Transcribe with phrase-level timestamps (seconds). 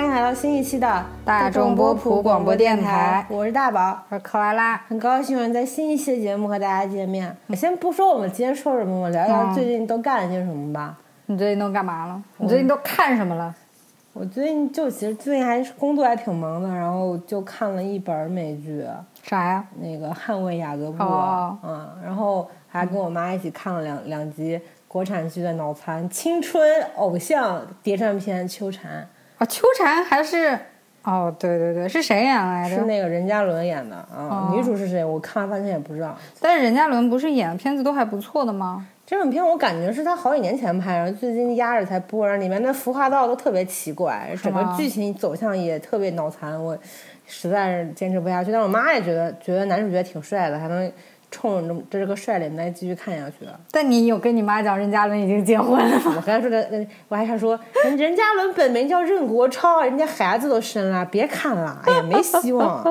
[0.00, 7.36] 欢迎来到新一期的大众波普广播电台，我是大宝，我是克拉拉，很高兴在新一期的节目和大家见面。
[7.48, 10.96] 我先不说我们今天说什么，我聊聊最近都干了些什么吧。
[11.26, 12.22] 你最近都干嘛了？
[12.38, 13.54] 你最近都看什么了？
[14.14, 18.82] 我最近就其实最近还是工作还挺忙的，然后就看了一本美剧，
[19.22, 19.62] 啥呀？
[19.82, 29.06] 那个《捍卫雅各布》哦嗯，然后还跟我妈一起看了两两集国产剧的脑残青春偶像谍战片《秋蝉
[29.40, 30.58] 啊，秋蝉还是
[31.02, 32.76] 哦，对对对，是谁演来》，着？
[32.76, 34.06] 是那个任嘉伦演的啊。
[34.12, 35.02] 哦女主是谁？
[35.02, 36.14] 我看完半天也不知道。
[36.42, 38.86] 但是任嘉伦不是演的片子都还不错的吗？
[39.06, 46.78] 这种片我感觉是他好几年前拍然后，最近压着才播，然后里面的服化道都特别奇怪，整个剧情走向也特别脑残，我
[47.26, 48.52] 实在是坚持不下去。
[48.52, 50.92] 但我妈也觉得觉得男主角挺帅的，还能
[51.30, 53.36] 冲着这么这个帅脸再继续看下去。
[53.70, 56.14] 但你有跟你妈讲任嘉伦已经结婚了吗？
[56.16, 62.84] 我刚才说的，呃我还想说，人任嘉伦本名叫任国超，人家孩子都生了，别看了，哎呀，没希望。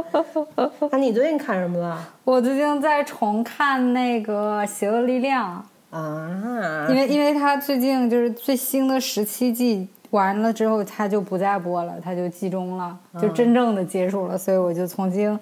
[0.92, 2.00] 那你最近看什么了？
[2.24, 15.38] 我最近在重看那个《邪恶力量啊》，因为因为他最近就是最新的十七季完了之后，他就不再播了，他就集中了，就真正的结束了，所以我就重新，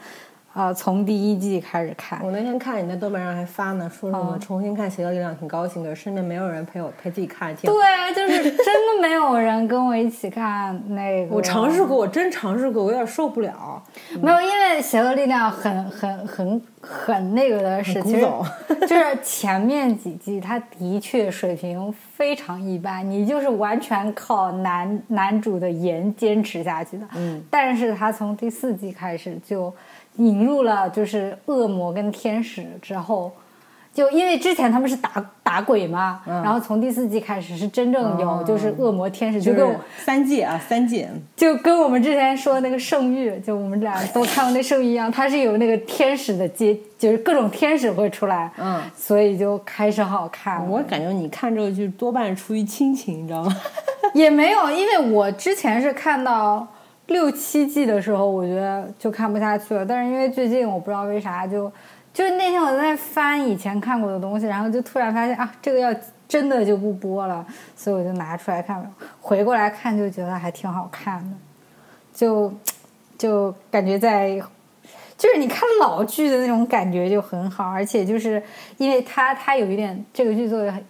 [0.57, 2.19] 呃，从第一季开始看。
[2.23, 11.35] 我那天看你在豆瓣上还发呢，说什么嗯重新看《邪恶力量》挺高兴的，身边没有人陪我陪自己看，挺对，就是真的没有人跟我一起看那个。
[11.35, 13.79] 我尝试过，我真尝试过，我有点受不了。
[14.19, 18.27] 没有，因为邪恶力量很很很很那个的是，其实
[18.87, 27.07] 就是前面几季它的确水平非常一般，你就是完全靠男男主的颜坚持下去的。
[27.15, 29.71] 嗯，但是他从第四季开始就
[30.17, 33.31] 引入了就是恶魔跟天使之后。
[33.93, 35.09] 就因为之前他们是打
[35.41, 50.63] 打鬼嘛，然后从第四季开始是真正有就是恶魔天使，就跟我就是三季啊，三季，就跟我们之前说的那个圣域，就我们俩都看过那圣域一样，它是有那个天使的阶，就是各种天使会出来，嗯，所以就开始好看。
[50.69, 53.55] 我感觉你看这个剧多半是出于亲情，你知道吗？
[54.13, 56.67] 也没有，因为我之前是看到
[57.07, 61.71] 六七季的时候，我觉得就看不下去了，但是因为最近我不知道为啥就。
[62.13, 65.93] 就是那天我在翻以前看过的东西，然后就突然发现啊，这个要
[66.27, 68.91] 真的就不播了，所以我就拿出来看了，
[69.21, 71.37] 回过来看就觉得还挺好看的，
[72.11, 72.51] 就
[73.19, 74.31] 就感觉在，
[75.15, 78.41] 就是你看老剧的那种感觉就很好，而且就是
[78.77, 80.83] 因为它它有一点这个剧做的很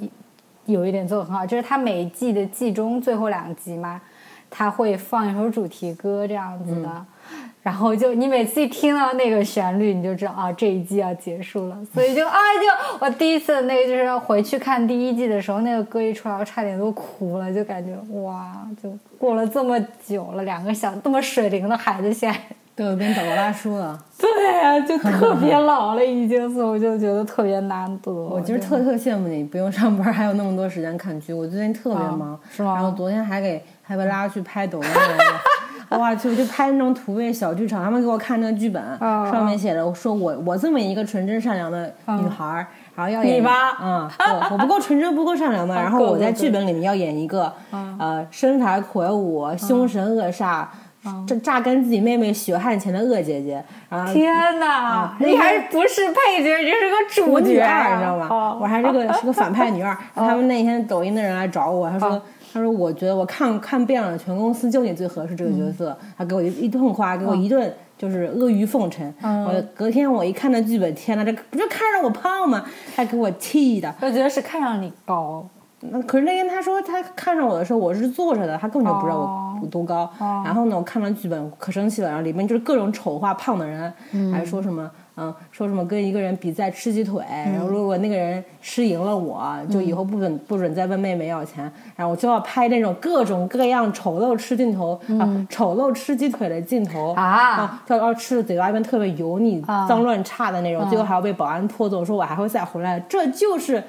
[0.66, 4.00] 有一点做的很好，就是它每季的季中最后两集嘛，
[4.50, 7.06] 它会放一首主题歌这样子的。
[7.64, 17.92] 然后就你每次一听到那个旋律，你就知道啊这一季要结束了，所以就啊就我第一次那个就是回去看第一季的时候，那个歌一出来，我差点都哭了，就感觉
[18.22, 22.40] 哇，就过了这么久了，两个小这么水灵的孩子现在
[22.74, 24.02] 都有变导罗拉叔了。
[24.18, 28.10] 对啊，就特别老了已经，所以我就觉得特别难得。
[28.32, 31.34] 我其实特特羡慕你，不用上班，还有那么多时间看剧。
[31.34, 35.98] 我最近特别忙，啊是吗然后昨天还给还被拉去拍抖音来着。
[35.98, 47.54] 哇，就就拍那种土味小剧场，他们给我看那个剧本，啊上面写着说我我这么一个纯真善良的女孩儿，然后要演你吧嗯，我我不够纯真，不够善良嘛， 然后我在剧本里面要演一个
[47.98, 50.66] 呃身材魁梧、凶神恶煞。
[51.26, 58.28] 榨榨干自己妹妹血汗钱的恶姐姐，然后天哪，那你还不是配角，你是个主角，二，你知道吗？
[58.30, 59.96] 哦我还是个是个反派女二。
[60.14, 62.22] 他们那天抖音的人来找我，他说。
[62.54, 65.96] 他说：“我觉得我看看遍了全公司，就你最合适这个角色。
[66.18, 69.14] 他给我一一顿夸，给我一顿就是阿谀奉承。
[69.22, 72.64] 我隔天我一看那剧本，天呐，这不就看着我胖吗？
[72.96, 73.94] 还给我气的。
[74.02, 75.46] 我觉得是看上你高，
[75.82, 80.10] 那可是那天他说他看上我的时候，我是坐着的，他根本就不知道我哦我多高。
[80.20, 83.94] 然后呢，我看完剧本可生气了，然后里面就是各种丑化胖的人，
[84.32, 91.64] 还说什么嗯，说什么跟一个人比赛吃鸡腿，然后如果那个人吃赢了我，就以后不准不准再问妹妹要钱，
[91.96, 97.24] 然后我就要拍那种各种各样丑陋吃镜头啊，丑陋吃鸡腿的镜头啊。
[97.24, 103.84] 啊，要要吃的嘴巴里面特别油腻、脏乱差的那种，最后还要被保安拖走，说我还会再回来，这就是。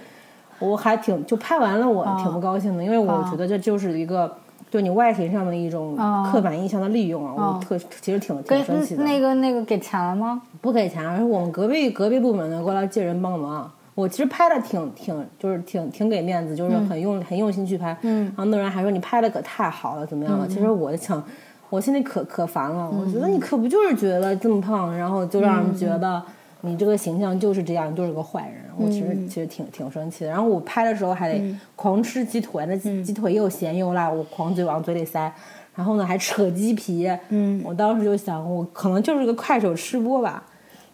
[0.60, 4.36] 我还挺就拍完了，我挺不高兴的，因为我觉得这就是一个
[4.70, 5.97] 对你外形上的一种
[6.31, 9.03] 刻板印象的利用啊，我特其实挺挺生气的。
[9.03, 10.43] 那个那个给钱了吗？
[10.61, 13.70] 不给钱，而是我们隔壁隔壁部门的过来借人帮忙。
[13.94, 17.97] 我其实拍的挺挺就是挺挺给面子，就是很用、很用心去拍。
[18.03, 20.47] 嗯，然后那人还说你拍的可太好了，怎么样了？
[20.47, 21.21] 其实我想，
[21.69, 26.23] 我心里可可烦了，我觉得你可不就是觉得这么胖，然后就让人觉得
[26.60, 28.64] 你这个形象就是这样，你就是个坏人。
[28.76, 30.31] 我其实、其实挺挺生气的。
[30.31, 35.32] 然后我拍的时候还得狂吃鸡腿，那鸡鸡腿又咸又辣，我狂嘴往嘴里塞。
[35.75, 40.43] 然然后呢还扯鸡皮，嗯，我当时就想，我可能就是个快手吃播吧，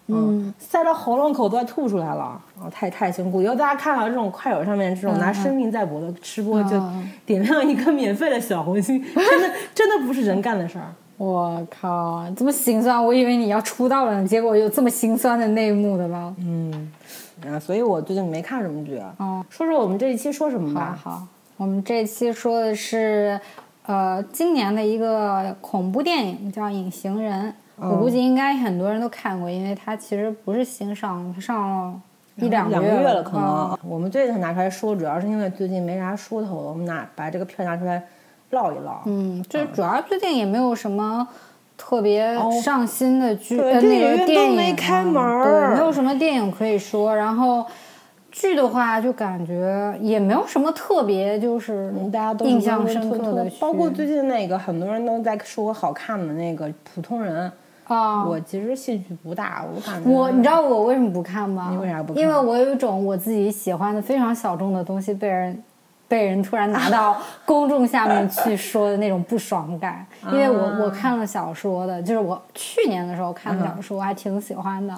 [0.09, 3.41] 嗯，塞到喉咙口都要吐出来了，啊，太太辛苦。
[3.41, 6.79] 以后大家看到这种快手上面这种拿生命在搏的吃播，就
[7.25, 10.93] 点亮一颗免费的小红心，真的真的不是人干的事儿。
[11.17, 13.03] 我靠，这么心酸！
[13.03, 16.35] 我以为你要出道了呢，结果有这么心酸的内幕的吗？
[16.41, 16.93] 嗯，
[17.47, 19.01] 啊，所以我最近没看什么剧。
[19.19, 20.99] 哦，说说我们这一期说什么吧。
[21.01, 21.25] 好，
[21.57, 23.41] 我们这期说的是，
[23.87, 27.49] 呃，今年的一个恐怖电影叫《隐形人》，
[27.89, 31.95] 我估计应该很多人都看过，因为它其实不是新上，它上了
[32.37, 33.79] 一两两个月了，可能。
[33.85, 38.03] 我们这次拿出来说，主要是因为最近没啥说头，我们拿把这个片拿出来。
[38.55, 41.29] 唠一唠，嗯，就主要最近也没有什么
[41.77, 47.15] 特别上新的剧，那个电影没开门，对，没有什么电影可以说。
[47.15, 47.67] 然后
[48.31, 53.45] 剧的话，就感觉也没有什么特别，就是大家都印象深刻的。
[53.61, 57.51] 包括最近那个很多人都在说好看的那个普通人
[57.89, 61.69] 啊，我其实兴趣不大，我感觉我你知道我为什么不看吗？
[61.71, 62.23] 你为啥不看？
[62.23, 65.63] 因为我有一种我自己喜欢的非常小众的东西被人。
[66.07, 74.95] 被人突然拿到 公众下面去说的那种不爽感， 因为我我看了小说的，就是我去年的时候看的小说，我还挺喜欢的，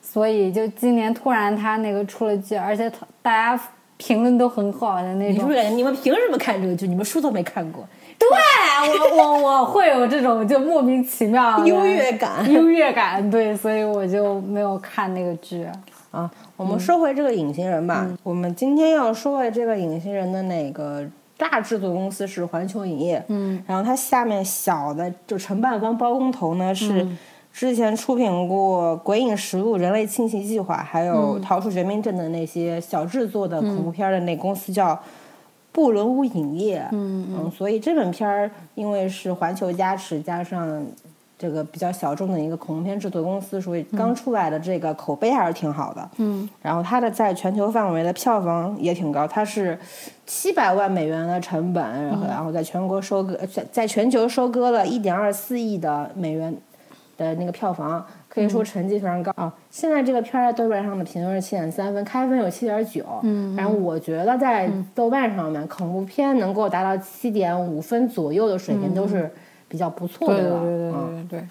[0.00, 2.90] 所以就今年突然他那个出了剧，而且
[3.20, 3.60] 大家
[3.96, 5.50] 评论都很好的那种。
[5.76, 6.86] 你们凭什么看这个剧？
[6.86, 7.86] 你们书都没看过？
[8.16, 8.28] 对
[9.10, 15.66] 我我我会有这种就莫名其妙 优越感，优越感，对，所以我就没有看那个剧
[16.12, 16.30] 啊。
[16.56, 18.08] 我们说回这个隐形人吧。
[18.22, 21.04] 我们今天要说的这个隐形人的那个
[21.36, 23.24] 大制作公司是环球影业。
[23.28, 27.06] 嗯，然后它下面小的就承办方包工头呢是
[27.52, 34.98] 之前出品过《鬼影实录》《人类侵袭计划》还有《逃出绝命镇》的那些小制作的恐怖片的那公司叫
[35.72, 36.86] 布伦屋影业。
[36.92, 40.86] 嗯嗯，所以这本片儿因为是环球加持加上。
[41.44, 46.10] 这个比较小众的一个恐怖片制作公司，所以刚出来的这个口碑还是挺好的。
[46.16, 49.78] 嗯，然后它的在全球范围的票房也挺高，它是
[50.24, 51.84] 七百万美元的成本，
[52.26, 56.56] 然后在全国收割在在全球收割了一点二四亿的美元
[57.18, 59.52] 的那个票房，可以说成绩非常高啊。
[59.68, 63.04] 现在这个片在豆瓣上的评分是七点三分，开分有七点九。
[63.22, 69.30] 嗯，然后我觉得在豆瓣上面，恐怖片能够达到七点五分左右的水平都是。
[69.74, 71.48] 比较不错的，对对对对对对，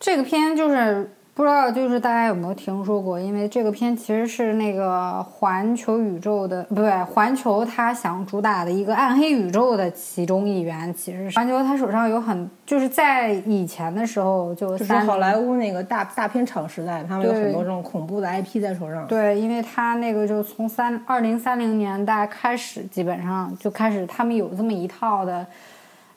[0.00, 3.20] 这个片就是不知道，就是大家有没有听说过？
[3.20, 10.90] 因为这个片其实是那个环球宇宙的，不对，环球他想主打的一个暗黑宇宙的其中一员。
[10.94, 19.06] 其实是环球他手上有很，就是在以前的时候就是好莱坞那个大大片厂时代，他们有很多这种恐怖的 IP 在手上。
[19.06, 25.46] 对，因为他那个就从三二零三零年代开始，基本上就开始他们有这么一套的。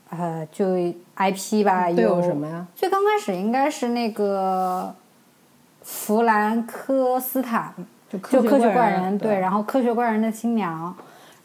[0.09, 0.65] 呃，就
[1.17, 2.65] IP 吧，有什么呀？
[2.75, 4.93] 最刚开始应该是那个
[5.83, 7.71] 弗兰科斯坦，
[8.09, 10.95] 就科学怪人，对，然后科学怪人的新娘，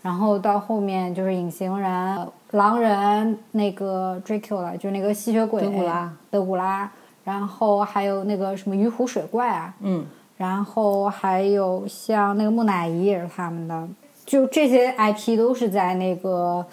[0.00, 6.90] 然后到后面就是隐形人、狼人，那个 Dracula，就那个吸血鬼德古拉，德古拉，
[7.22, 10.06] 然后还有那个什么鱼湖水怪啊，嗯，
[10.38, 13.86] 然后还有像那个木乃伊也是他们的，
[14.24, 16.64] 就这些 IP 都是在那个。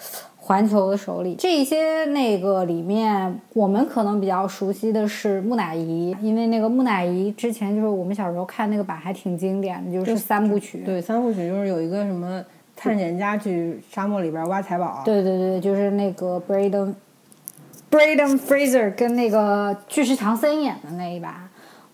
[0.44, 10.82] 环球的手里，这些那个里面，我们可能比较熟悉的是木乃伊，因为那个木乃伊之前就是我们小时候看那个版还挺经典的，就是三部曲。
[10.84, 12.44] 对，三部曲就是有一个什么
[12.74, 15.02] 探险家去沙漠里边挖财宝。
[15.04, 21.34] 对对对，就是那个 Braden，Braden Fraser 跟那个巨石强森演的那一版。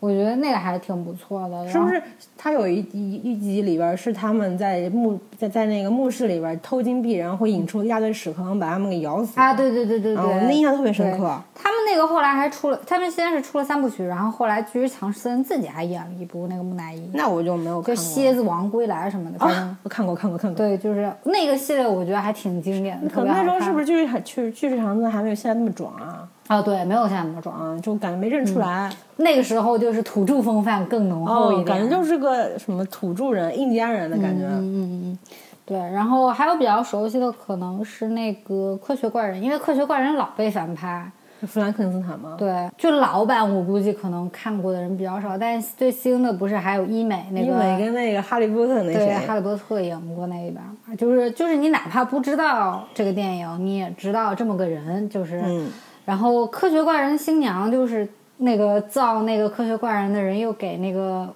[0.01, 2.01] 我觉得那个还是挺不错的，是不是？
[2.37, 9.53] 他有一一一集里边是他们在墓在在那个墓室里边偷金币，然后会引出一大堆屎坑，把他们给咬死啊！
[9.55, 11.37] 对对对对对，我那印象特别深刻。
[11.55, 17.11] 他们那个后来还出了，他们先是出了三部曲，然后后来巨石强森自己还演了一部那个木乃伊。
[17.13, 17.95] 那我就没有看过。
[17.95, 20.57] 就蝎子王归来什么的，反正我看过看过看过。
[20.57, 23.11] 对，就是那个系列，我觉得还挺经典的。
[23.11, 26.18] 可能那时候是不是巨石巨巨石强森还没有现在那么壮啊？
[26.49, 28.91] 啊，对，没有现在那么壮，就感觉没认出来。
[29.17, 34.45] 那个时候就是土著风范更浓厚一点，感觉就是个什么土著人、印第安人的感觉。
[34.47, 35.19] 嗯嗯嗯，
[35.67, 35.79] 对。
[35.79, 41.11] 然后还有比较熟悉的可能是那个科学怪人，因为科学怪人老被翻拍。
[41.47, 42.35] 弗兰肯斯坦吗？
[42.37, 47.47] 对，就老版我估计可能看过的人比较少，但是最新的不是还有医美那个？
[47.47, 49.15] 医美跟那个哈利波特那些？
[49.19, 50.65] 哈利波特演过那一版，
[50.97, 55.41] 就是就是你哪怕不知道这个电影，你也知道这么个人，就是。
[56.09, 61.29] 然后科学怪人新娘就是那个造那个科学怪人的人，又给那个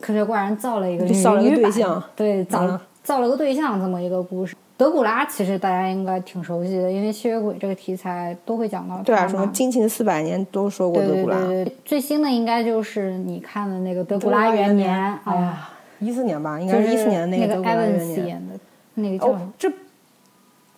[0.00, 4.54] 科学怪人造了一个造了个对象，对，造造了个对象这么一个故事。
[4.76, 11.36] 德古拉其实大家应该挺熟悉的，因为吸血鬼这个题材都会讲到对啊，什么金情四百年都说过德古拉。
[11.38, 18.26] 对对，最新的应该就是你看的那个德古拉元元年啊，哎呀，一四年吧，应该是一四年那个德古拉元年。
[18.26, 18.54] 演的
[18.94, 19.68] 那个叫什么哦，这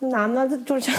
[0.09, 0.91] 男的这就是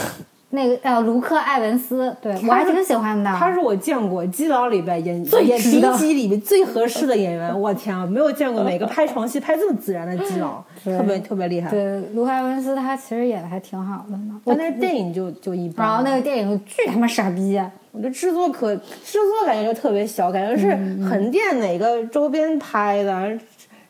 [0.55, 3.31] 那个呃卢克艾文斯，对我还挺喜欢的。
[3.35, 7.59] 他是我见过基佬里边演最演值的 B 级里面最合适的演员。
[7.59, 11.69] 我天啊，没有见过哪个拍床戏拍这么自然的基佬， 特别特别厉害。
[11.69, 14.41] 对卢克艾文斯，他其实演的还挺好的呢。
[14.45, 15.85] 但那个电影就就一般。
[15.85, 18.81] 然后那个电影巨他妈傻逼，我觉得制作可制
[19.13, 20.69] 作感觉就特别小，感觉是
[21.07, 23.37] 横店哪个周边拍的，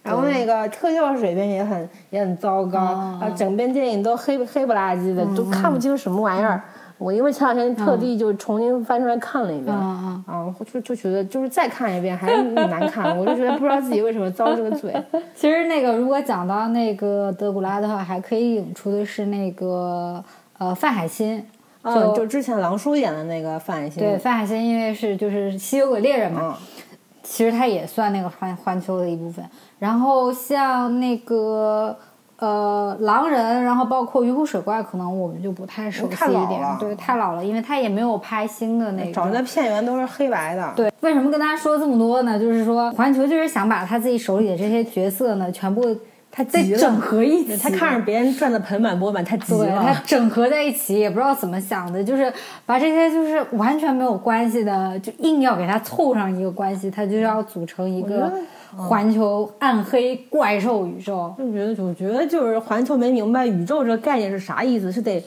[0.06, 6.62] 然后那个特效水平也很也很糟糕，哦然后整遍电影都黑黑不拉几的，都看不清什么玩意儿。
[6.98, 14.96] 我因为前两天特地就重新翻出来看了一遍，嗯啊，就就觉得就是再看一遍还是难看，我就觉得不知道自己为什么遭这个罪。
[15.36, 20.24] 其实那个如果讲到那个德古拉的话，还可以引出的是那个
[20.58, 21.46] 呃范海辛。
[21.88, 26.75] 嗯，就之前狼叔演的那个范海辛，对，范海辛因为是就是吸血鬼猎人嘛，嗯，
[27.28, 29.44] 其实他也算那个环环球的一部分。
[29.80, 31.98] 然后像那个
[32.38, 39.12] 呃狼人，然后包括鱼骨水怪，可能我们就不太熟悉一点了，对，太老了，因为他也没有拍新的那个。
[39.12, 40.72] 找的片源都是黑白的。
[40.76, 42.40] 对，为什么跟大家说这么多呢？
[42.40, 45.84] 就是说环球就是想把他自己手里的这些角色呢，全部
[46.36, 47.56] 他急了整合一起。
[47.56, 49.94] 他看着别人赚的盆满钵满，他急对他。
[50.06, 52.32] 整合在一起，也不知道怎么想的，就是
[52.66, 58.30] 把这些就是完全没有关系的，就硬要给他凑上一个关系，他就要组成一个
[58.76, 61.34] 环球暗黑怪兽宇宙。
[61.38, 65.24] 就觉得，我觉得就是环球没明白宇宙这个概念是啥意思，是得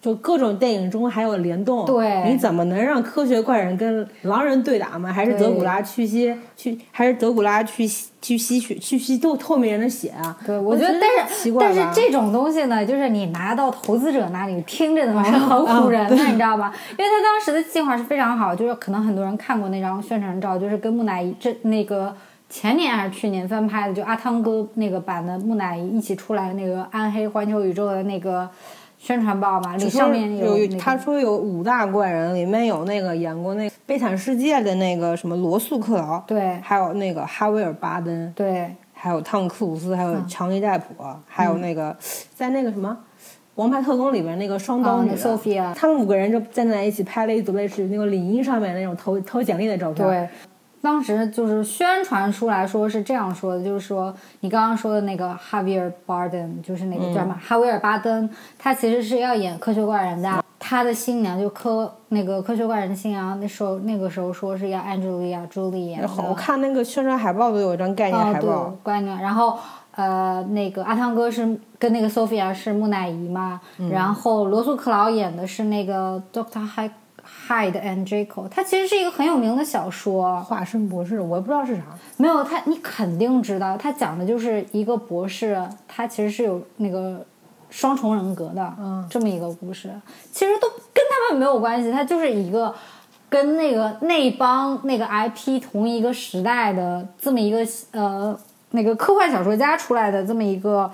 [0.00, 1.84] 就各种电影中还有联动。
[1.84, 5.12] 对你怎么能让科学怪人跟狼人对打吗？
[5.12, 10.36] 还是德古拉去吸去，还是德古拉去吸去吸血去吸透透明人的血啊？
[10.46, 16.72] 对，我我觉得，但是但是这种东西呢，就是你拿到投资者那里，听着呢是很唬人的， 你知道吧？
[16.96, 22.14] 因为他当时的计划是非常好，就是可能很多人看过那张宣传照，就是跟木乃伊这那个
[22.48, 28.48] 前年还是去年翻拍的，就阿汤哥那个版的木乃伊一起出来的那个暗黑环球宇宙的那个
[28.98, 40.86] 宣传报吧，上面有那个他说有五大怪人，里面有那个演过那《悲惨世界》的那个什么罗素克劳，对还有那个哈维尔巴登，对还有汤姆克鲁斯，还有嗯强尼戴普，
[41.26, 41.96] 还有那个
[42.34, 42.98] 在那个什么
[43.54, 50.28] 《王牌特工》里边那个双刀女的 Sophia 他们五个人就站在一起拍了一组类似于那个领英上面那种投投简历的照片。，对，
[50.80, 60.44] 当时就是宣传出来说是这样说的，就是说你刚刚说的那个哈维尔巴登，就是那个叫什么、哈维尔巴登，他其实是要演科学怪人的。
[60.60, 66.08] 他的新娘就科那个科学怪人的新娘，那时候那个时候说是要 Angelia Jolie 演的。
[66.28, 69.16] 我看那个宣传海报都有一张概念哦，对海报，，关键。
[69.18, 69.56] 然后
[69.94, 76.90] 呃，那个阿汤哥是跟那个 Sophia 是木乃伊嘛，嗯然后罗素克劳演的是那个 Doctor Hyde
[77.48, 80.38] Hyde and Jekyll，它其实是一个很有名的小说。
[80.42, 81.82] 化身博士，我也不知道是啥。
[82.18, 87.24] 没有他，你肯定知道，他讲的就是一个博士，他其实是有那个
[87.70, 89.90] 双重人格的，嗯这么一个故事，
[90.30, 92.74] 其实都跟他们没有关系，他就是一个
[93.30, 98.38] 跟那个那帮那个 IP 同一个时代的这么一个呃
[98.72, 100.90] 那个科幻小说家出来的这么一个。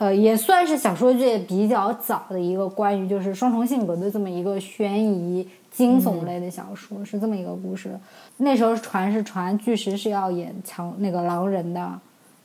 [0.00, 7.90] 呃，也算是小说界比较早的一个关于就是双重性格的这么一个悬疑惊悚类的小说，是这么一个故事。
[8.38, 11.92] 那时候传是传巨石是要演强那个狼人的，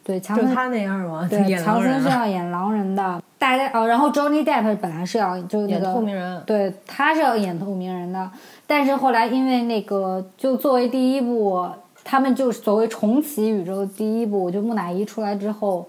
[0.03, 1.25] 对，强森就他那样吗？
[1.31, 6.43] 对强森是要演狼人的，大家哦，然后 Johnny Depp 本来是要就那演个透明人。
[6.45, 8.29] 对，他是要演透明人的，
[8.67, 11.65] 但是后来因为那个，就作为第一部，
[12.03, 15.88] 他们就是所谓重启宇宙的第一部，就木乃伊出来之后，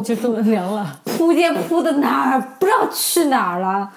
[0.00, 1.00] 就就这么凉了。
[1.04, 3.90] 扑街扑的哪儿不知道去哪儿了。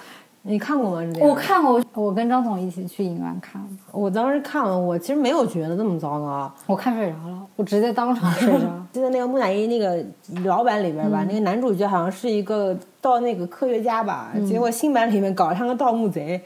[0.48, 1.12] 你看过吗？
[1.20, 6.48] 我看过，我跟张总一起去影院看的，我当时看了，我其实没有觉得这么糟糕。
[6.66, 8.60] 我看睡着了，我直接当场睡着。
[8.92, 10.04] 记得那个木乃伊那个
[10.44, 16.40] 老版里边吧，嗯那个男主角好像是一个盗那个科学家吧，嗯结果新版里面搞得像个盗墓贼。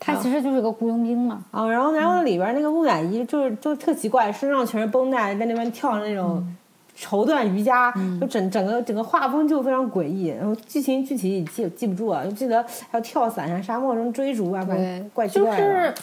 [0.00, 6.56] 他其实就是个雇佣兵嘛，啊，然后然后里边那个木乃伊就是就特奇怪，身上全是绷带，在那边跳那种嗯
[7.00, 10.26] 绸缎瑜伽，就整整个整个画风就非常诡异。
[10.26, 15.86] 然后剧情具体记记不住啊，就记得还有跳伞啊、沙漠中追逐啊，反正，怪奇就怪的。
[15.86, 15.94] 是。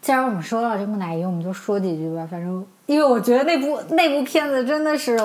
[0.00, 2.26] 既然我们说到这木乃伊，我们就说几句吧。
[2.30, 5.16] 反正，因为我觉得那部那部片子真的是，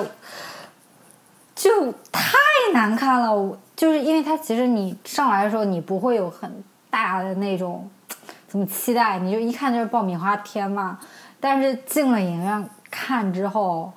[1.54, 2.36] 就太
[2.74, 3.32] 难看了。
[3.32, 6.52] 我就是因为它其实你上来的时候，你不会有很
[6.90, 7.88] 大的那种
[8.48, 10.98] 怎么期待，你就一看就是爆米花片嘛。
[11.38, 13.92] 但是进了影院看之后，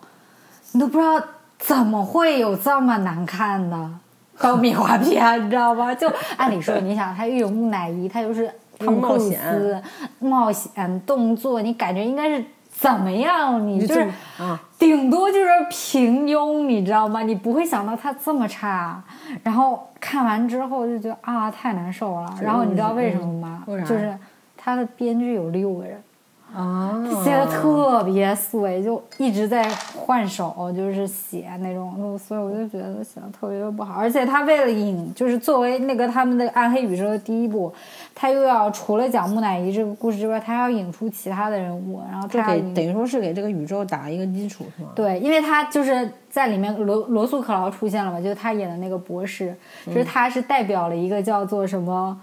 [0.75, 1.23] 你都不知道
[1.57, 3.89] 怎么会有这么难看的。
[4.37, 5.95] 爆米花片，你知道吗？
[5.95, 9.81] 就按理说，你想，他又有木乃伊，他又是汤姆克鲁斯，
[10.19, 13.65] 冒险动作，你感觉应该是怎么样？
[13.65, 14.01] 你就是
[14.37, 17.21] 啊，顶多就是平庸，你知道吗？
[17.21, 19.01] 你不会想到他这么差。
[19.41, 22.37] 然后看完之后就觉得啊，太难受了。
[22.41, 23.63] 然后你知道为什么吗？
[23.87, 24.13] 就是
[24.57, 26.03] 他的编剧有六个人。
[26.55, 33.95] 啊，写的特别碎，就一直在换手，就是写那种，所以我就觉得写的特别的不好。
[33.95, 37.73] 而且他为了引，就是作为那个他们的暗黑宇宙的第一部，
[38.15, 44.91] 他又要除了讲木乃伊这个故事之外，他要引出其他的人物，然后他给等于说是给这个宇宙打一个基础，是吗？
[44.95, 49.53] 对，因为他就是在里面罗罗素克劳出现了嘛，就是他演的那个博士，
[49.87, 52.17] 就是他是代表了一个叫做什么。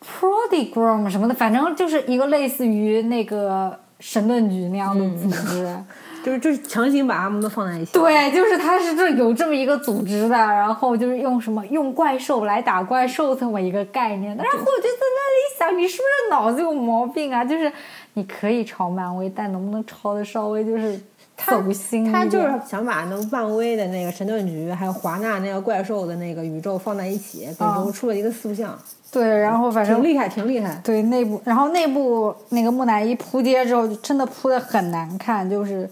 [0.00, 5.76] Prodigram 什么的，反正就是一个类似于那个神盾局那样的组织，
[6.24, 7.92] 就是就是强行把他们都放在一起。
[7.92, 14.36] 对，就是他是这有这么一个组织的，然后就是用什么用怪兽来打怪兽这么一个概念。
[14.36, 17.44] 然后我就在那里想，你是不是脑子有毛病啊？
[17.44, 17.70] 就是
[18.14, 21.00] 你可以抄漫威，但能不能抄的稍微就是
[21.36, 22.10] 走心？
[22.12, 28.78] 他就是想把那漫威的那个神盾局，还有华纳那个怪兽的那个宇宙放在一起，给揉出了一个四不像。
[29.10, 30.78] 对，然后反正挺厉害，挺厉害。
[30.84, 35.88] 对内部，然后内部那个木乃伊扑街之后，就真的扑的很难看，就是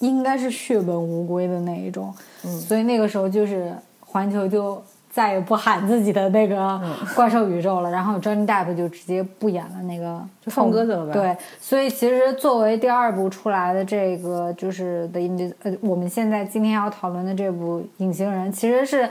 [0.00, 2.12] 应该是血本无归的那一种。
[2.44, 6.80] 嗯，所以那个时候就是环球就再也不喊自己的那个
[7.14, 11.12] 怪兽宇宙了，然后 Johnny Depp 就直接不演了，那个就放鸽子了呗。
[11.12, 15.20] 对，所以其实作为第二部出来的这个就是的，
[15.62, 19.08] 呃，我们现在今天要讨论的这部《隐形人》，其实是。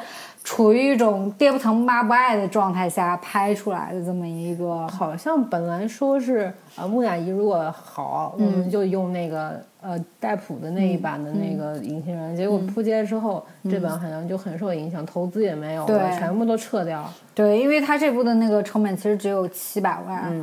[0.47, 17.03] 处于一种爹不疼妈不爱的状态下拍出来的这么一个，好像本来说是呃木乃伊如果好，我们就用那个呃戴普的那一版的那个隐形人，结果扑街之后，这版好像就很受影响，投资也没有了，全部都撤掉。
[17.35, 20.33] 对，因为他这部的那个成本其实只有七百万，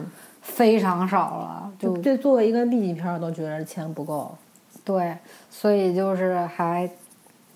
[0.42, 4.36] 非常少了，就这作为一个 B 级片都觉得钱不够。
[4.84, 5.16] 对，
[5.48, 6.86] 所以就是还。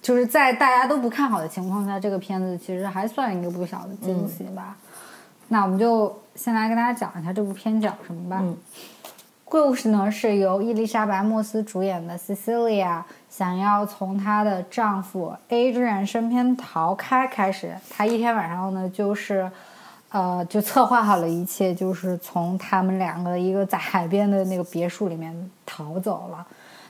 [0.00, 4.76] 就是在大家都不看好的情况下，这个片子其实还算一个不小的惊喜吧。
[5.48, 8.42] 那我们就先来跟大家讲一下这部片讲什么吧。
[9.44, 19.50] 故事呢是由伊丽莎白·莫斯主演的 Cecilia 想要从她的丈夫 Adrian 身边逃开开始，她一天晚上呢就是
[20.10, 26.46] 呃就策划好了一切，就是从他们两个一个在海边的那个别墅里面逃走了。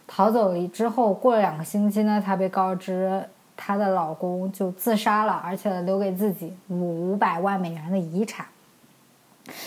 [0.09, 3.23] 逃走了之后，过了两个星期呢，她被告知
[3.57, 8.47] 她的老公就自杀了，而且留给自己五五百万美元的遗产。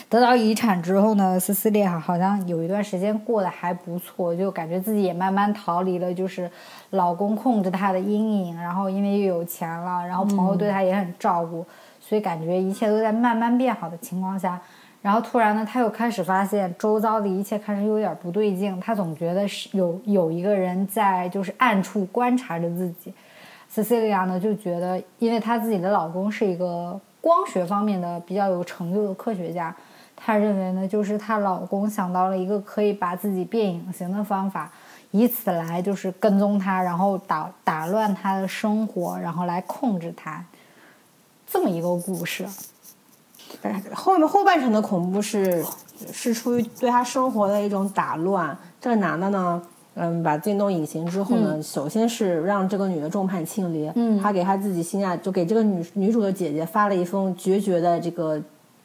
[0.10, 6.49] 得到遗产之后呢，斯斯利亚好像有一段时间过得还不错，就感觉自己也慢慢逃离了就是
[6.89, 8.60] 老公控制她的阴影。
[8.60, 11.65] 然后因为又有钱了，然后朋友对她也很照顾，
[11.99, 14.60] 所以感觉一切都在慢慢变好的情况下。
[15.02, 18.80] 然后突然呢，他又开始发现周遭的一切开始有点不对劲。
[18.80, 23.14] 他总觉得是有有一个人在就是暗处观察着自己。
[23.74, 29.74] Cecilia 呢就觉得，因为她自己的老公是一个光学方面的比较有成就的科学家，
[30.16, 34.70] 她认为呢就是她老公想到了一个可以把自己变隐形的方法，
[35.12, 40.44] 以此来就是跟踪她，然后打打乱她的生活，然后来控制她，
[41.48, 42.46] 这么一个故事。
[43.93, 45.63] 后面后半程的恐怖是
[46.12, 48.58] 是出于对他生活的一种打乱。
[48.80, 49.62] 这个男的呢，
[49.93, 53.91] 嗯，把自己弄隐形之后呢，首先是让这个女的众叛亲离。
[53.95, 58.41] 嗯，他给他自己心爱，就给这个女女主的姐姐发了一封决绝的这个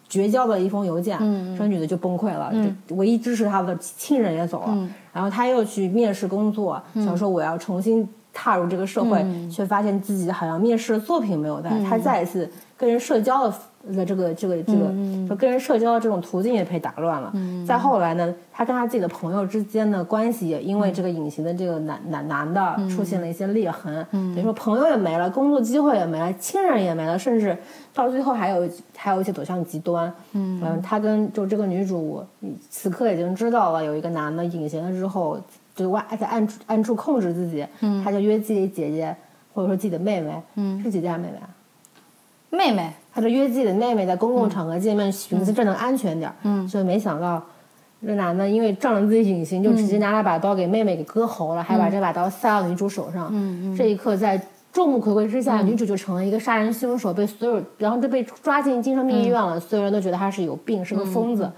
[0.08, 1.16] 绝交的一封邮件。
[1.20, 2.50] 嗯，这女的就崩溃了。
[2.52, 4.68] 嗯，唯一支持他的亲人也走了。
[4.68, 11.70] 嗯，然后他又去面试工作，想说我要重新踏入这个社会，却发现自己好像面试的作品没有带。
[11.88, 13.54] 他再一次跟人社交的。
[13.94, 14.92] 的这个这个这个，
[15.28, 17.32] 就跟人社交的这种途径也被打乱了。
[17.66, 24.04] 再后来呢，他跟他自己的朋友之间的关系也因为这个隐形的这个男男男的出现了一些裂痕。
[24.10, 27.56] 等于说朋友也没了，工作机会也没了，亲人也没了，甚至
[27.94, 30.12] 到最后还有还有一些走向极端。
[30.32, 32.24] 嗯，他跟就这个女主
[32.70, 35.38] 此刻已经知道了有一个男的隐形了之后，
[35.74, 37.66] 就外在暗处暗处控制自己。
[37.80, 39.14] 嗯，他就约自己姐姐
[39.54, 41.48] 或者说自己的妹妹，嗯，是姐姐还是妹妹啊？
[42.56, 42.90] 妹妹。
[43.14, 46.36] 他就约自己的妹妹在公共场合见面，寻思这能安全点儿。
[46.42, 47.42] 嗯，所以没想到，
[48.06, 53.30] 这男的因为仗着自己隐形，就直接拿了把刀给妹妹给割喉了，还把这把刀塞到女主手上。
[53.32, 53.74] 嗯嗯。
[53.74, 54.38] 这一刻，在
[54.70, 59.58] 众目睽睽之下，女主就成了一个杀人凶手，被所有，然后就被抓进精神病医院了。
[59.58, 61.50] 所有人都觉得她是有病，是个疯子，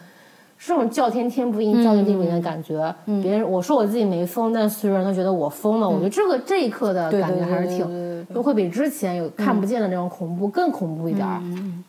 [0.59, 2.95] 是这种叫天天不应，叫地地不灵的感觉。
[3.23, 5.89] 别人我说我自己没疯，但所有人都觉得我疯了。
[5.89, 11.41] 我觉得这个这一刻的感觉还是挺就会比之前有看不见的那种恐怖更恐怖一点儿。
[11.43, 11.83] 嗯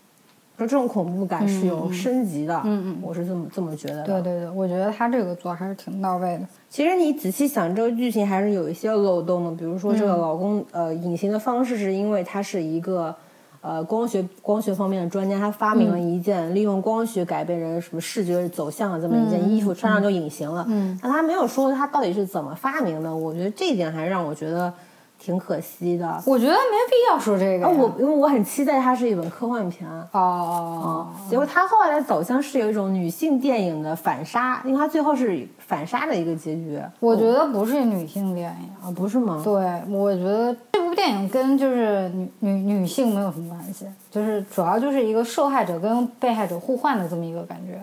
[0.60, 4.22] 就这种恐怖感是有升级的，嗯嗯我是这么这么觉得的。
[4.22, 6.42] 对对对，我觉得他这个做还是挺到位的。
[6.68, 9.52] 其实你仔细想，这个剧情还是有一些漏洞的。
[9.52, 13.16] 比如说，这个老公、呃隐形的方式是因为他是一个
[13.62, 20.66] 呃光学光学方面的专家，他发明了一件利用光学改变人什么视觉走向的这么一件衣服，穿上就隐形了。
[20.70, 23.16] 嗯，但他没有说他到底是怎么发明的。
[23.16, 24.74] 我觉得这一点还让我觉得
[25.20, 26.24] 挺可惜的。
[26.26, 26.58] 我觉得没
[26.90, 27.68] 必要说这个。
[27.68, 29.88] 啊，我因为我很期待它是一本科幻片。
[29.90, 36.80] 哦哦结果它后来的走向是有一种女性电影的反杀，因为它最后是反杀的一个结局。
[37.00, 38.70] 我觉得不是女性电影。
[38.82, 39.42] 啊，不是吗？
[39.44, 39.54] 对，
[39.90, 47.80] 我觉得这部电影跟就是女女女性没有什么关系，就是主要就是一个受害者跟被害者互换的这么一个感觉，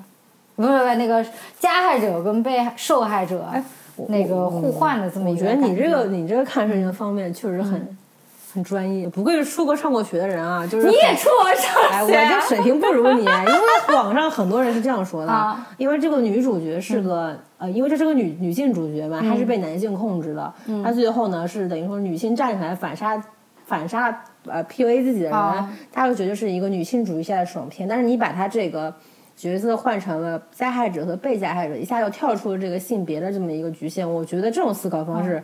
[0.56, 1.24] 不是不是那个
[1.60, 3.44] 加害者跟被害受害者
[4.08, 5.60] 那个互换的这么一个我觉。
[5.60, 7.96] 得你这个你这个看事情的方面确实很、
[8.52, 23.22] 很专业，不愧是出国上过学的人啊，就是你也出国上哎，我学啊这水平不如你，因为网上很多人是这样说的，啊因为这个女主角是个、嗯呃，因为这是个女女性主角嘛，她是被男性控制的，嗯她最后呢是等于说女性站起来反杀
[23.64, 28.94] 反杀呃 PUA 自己的人，啊她会觉得是一个女性主义下的爽片，但是你把她这个。
[29.36, 34.10] 角色换成了加害者和被加害者，一下就跳出了这个性别的这么一个局限。
[34.10, 35.42] 我觉得这种思考方式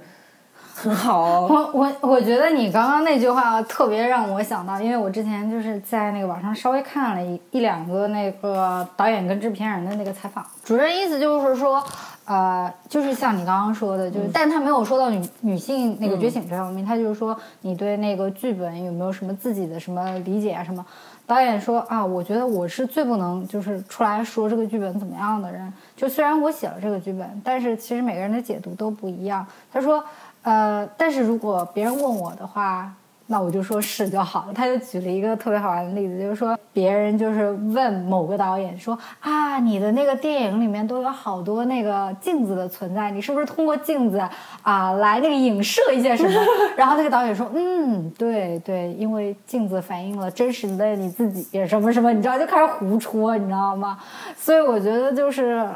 [0.74, 1.70] 很好哦。
[1.74, 11.85] 我我我觉得你刚刚那句话特别让我想到，因为我之前就是在那个网上稍微看了一一两个那个导演跟制片人的那个采访，主任意思就是说，
[12.24, 20.85] 呃，就是像你刚刚说的，就是，但他没有说到女女性那个觉醒这方面，他就是说你对那个剧本有没有什么自己的什么理解啊什么。
[21.26, 25.72] 导演说啊，我觉得我是最不能就是出来说这个剧本怎么样的人。
[25.96, 29.46] 就虽然我写了这个剧本，但是其实每个人的解读都不一样。
[29.72, 30.04] 他说，
[30.42, 32.92] 呃，但是如果别人问我的话，
[33.26, 34.52] 那我就说是就好了。
[34.52, 44.22] 他就举了一个特别好玩的例子，就是说别人就是问某个导演说啊，你的那个电影里面都有好多那个镜子的存在，你是不是通过镜子
[44.62, 46.40] 啊来那个影射一些什么？
[46.76, 53.98] 然后那个导演说，嗯，对对，因为镜子反映了真实的你自己什么什么，你知道就开始胡戳，你知道吗？
[54.37, 55.66] 所以我觉得就是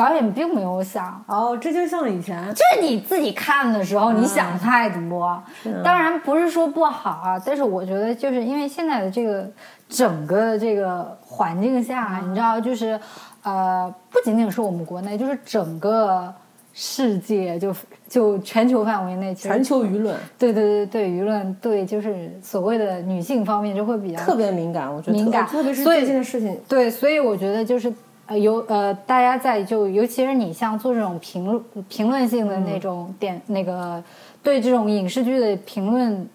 [0.00, 1.22] 导演并没有想。
[1.26, 2.42] 哦，这就像以前。
[2.54, 5.42] 就是你自己看的时候，你想太多。
[5.66, 9.46] 嗯当然不是说不好啊，但是我觉得就是因为现在的这个
[9.90, 12.30] 整个的这个环境下，嗯。
[12.30, 12.98] 你知道，就是
[13.42, 16.32] 呃，不仅仅是我们国内，就是整个
[16.72, 17.74] 世界就
[18.08, 20.16] 就全球范围内，全球舆论。
[20.38, 25.46] 对对对对舆论对就是所谓的女性方面就会比较特别敏感，我觉得特敏感。
[25.46, 27.92] 特别是最近的事情，对，所以我觉得就是
[28.30, 34.00] 呃，有呃，大家在就尤其是你像做这种评论评论性的那种点、那个
[34.40, 36.28] 对这种影视剧的评论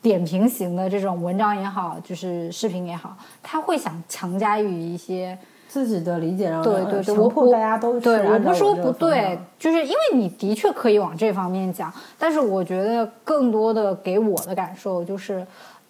[0.00, 5.36] 点评型的这种文章也好，就是视频也好，他会想强加于一些。
[5.66, 15.44] 自己的理解，然后对对对，强我我迫大家都对，我不说不对，就是因为你的确可以往这方面讲，但是我觉得更多的给我的感受就是，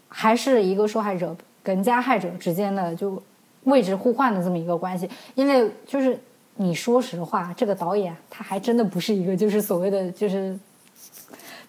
[0.08, 3.22] 还是一个受害者跟加害者之间的就
[3.64, 6.18] 位置互换的这么一个关系，因为就是
[6.56, 10.58] 你说实话，这个导演他还真的不是一个就是所谓的就是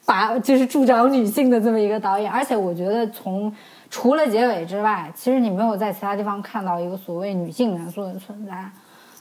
[0.05, 3.53] 把就是助长女性的这么一个导演，而且我觉得从
[3.89, 8.69] 除了结尾之外，其实你没有在其他地方看到一个所谓女性元素的存在，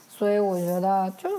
[0.09, 1.29] 所以我觉得就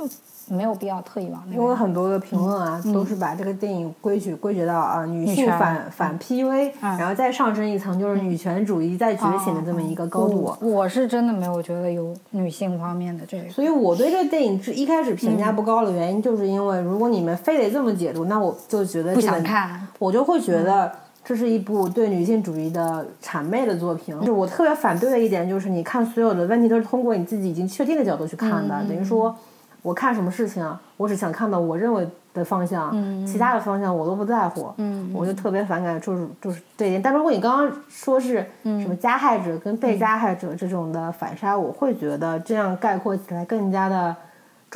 [0.48, 1.76] 没有必要特意往那因为。
[1.76, 6.96] 很多的评论啊，都是把这个电影归取归结到啊女性反反 PUA，、嗯。
[6.96, 10.40] 然后再上升一层就是女权主义在觉醒的这么一个高度。
[10.40, 13.48] 我我是真的没有觉得有女性方面的这个。
[13.50, 20.90] 所以我对这个电影是一开始评价不高的原因，就是因为如果你们非得这么解读，那我就觉得不想看，我就会觉得
[21.22, 24.18] 这是一部对女性主义的谄媚的作品。
[24.20, 29.36] 就是我特别反对的一点就是，你看所有的问题都是通过你自己已经确定的角度去看的，等于说
[29.86, 32.90] 我看什么事情啊，我只想看到我认为的方向，
[33.24, 34.74] 其他的方向我都不在乎。
[34.78, 37.00] 嗯我就特别反感，就是就是这一点。
[37.00, 44.16] 但如果你刚刚说是什么加害者跟被加害者这种的反杀，我会觉得这样概括起来更加的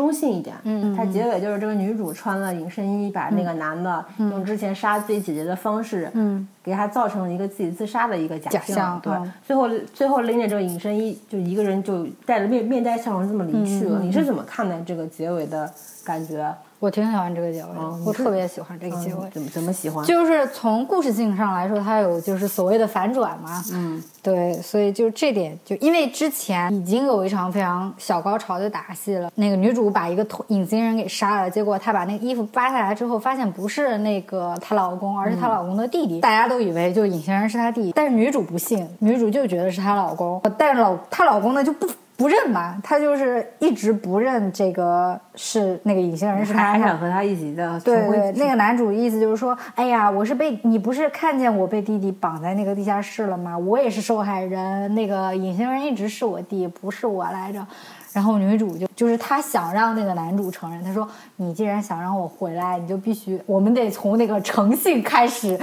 [0.00, 0.56] 中性一点。
[0.64, 14.00] 嗯它结尾就是这个女主穿了隐身衣，把那个男的用之前杀自己姐姐的方式，嗯，给他造成了一个自己自杀的一个假假象对嗯，最后最后拎着这个隐身衣，就一个人就带着面面带笑容这么离去了。
[14.00, 15.70] 你是怎么看待这个结尾的
[16.02, 16.50] 感觉？
[16.81, 19.29] 我挺喜欢这个结尾的，我特别喜欢这个结尾。
[19.31, 20.03] 怎么怎么喜欢？
[20.07, 23.62] 就是从故事性上来说，它有就是所谓的反转嘛。
[23.75, 36.21] 嗯，对，所以就这点，就因为之前已经有一场非常小高潮的打戏了，那个女主把一个隐形人给杀了，结果她把那个衣服扒下来之后，发现不是那个她老公，而是她老公的弟弟。
[36.21, 41.87] 大家都以为就隐形人是她弟弟，但是女主不信，女主就觉得是她老公，但是老她老公呢就不。
[42.20, 47.80] 不认嘛，他就是一直不认这个是那个隐形人是他，还想和他一起的。
[47.80, 53.56] 对对，那个男主意思就是说，哎呀，我是被你不是看见我被弟弟绑在那个地下室了吗？
[53.56, 57.66] 我也是受害人，那个隐形人一直是我弟，不是我来着。
[58.12, 65.59] 然后女主就就是她想让那个男主承认，她说你既然想让我回来，你就必须我们得从那个诚信开始，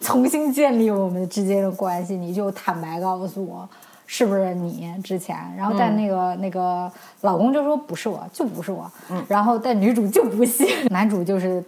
[0.00, 3.68] 重新建立我们之间的关系，你就坦白告诉我。
[4.10, 5.36] 是不是你之前？
[5.54, 6.90] 然后但那个那个
[7.20, 8.90] 老公就说不是我，就不是我。
[9.10, 9.22] 嗯。
[9.28, 11.62] 然后但女主就不信， 男主就是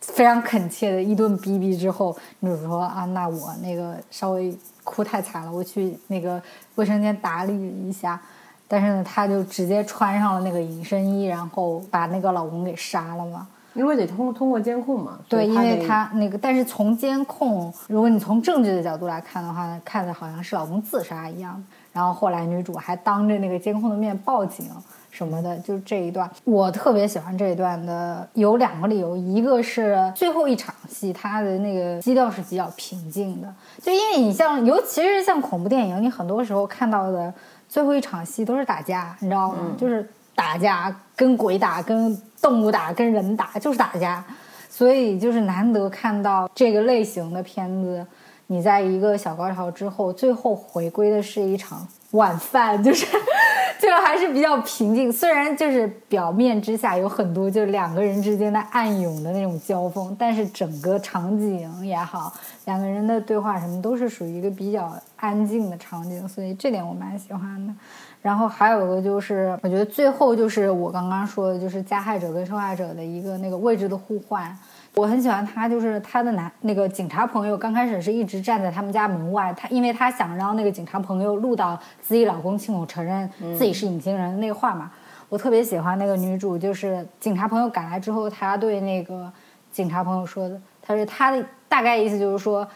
[0.00, 6.42] 非常恳切的一顿逼逼之后，女主说啊，那我那个稍微哭太惨了，我去那个
[6.76, 7.54] 卫生间打理
[7.86, 8.18] 一下。
[8.66, 13.46] 但是呢，她就直接穿上了那个隐身衣，然后把那个老公给杀了嘛。
[13.74, 15.18] 因为得通通过监控嘛。
[15.28, 21.62] 对，因为他那个，但是从监控，如果你从证据的角度来看的话，看的好像是老公自杀一样。
[21.92, 24.66] 然后后来女主还当着那个监控的面报警
[25.10, 37.32] 什么的，就是这一段，我特别喜欢这一段的有两个理由，一个是最后一场戏，它的那个基调是比较平静的，就因为你像，尤其是像恐怖电影，你很多时候看到的
[37.68, 39.58] 最后一场戏都是打架，你知道吗？
[39.76, 44.24] 就是打架，跟鬼打，跟动物打，跟人打，就是打架，
[44.70, 48.06] 所以就是难得看到这个类型的片子。
[48.52, 53.06] 你在一个小高潮之后，最后回归的是一场晚饭，就是
[53.80, 55.10] 这个还是比较平静。
[55.10, 62.30] 虽然就是表面之下有很多就两个人之间的暗涌的那种交锋，但是整个场景也好，
[62.66, 67.72] 两个人的对话什么都是属于一个比较安静的场景，所以这点我蛮喜欢的。
[68.20, 74.54] 然后还有一个就是，我觉得最后就是我刚刚说的，就是加害者跟受害者的一个那个位置的互换。
[74.94, 84.92] 我很喜欢他，就是他的男那个警察朋友，刚开始是一直站在他们家门外，他因为他想让那个警察朋友录到自己老公亲口承认自己是隐形人那个话嘛。
[85.30, 89.32] 我特别喜欢那个女主，就是警察朋友赶来之后，他对那个
[89.70, 92.68] 警察朋友说的，他说他的大概意思就是说，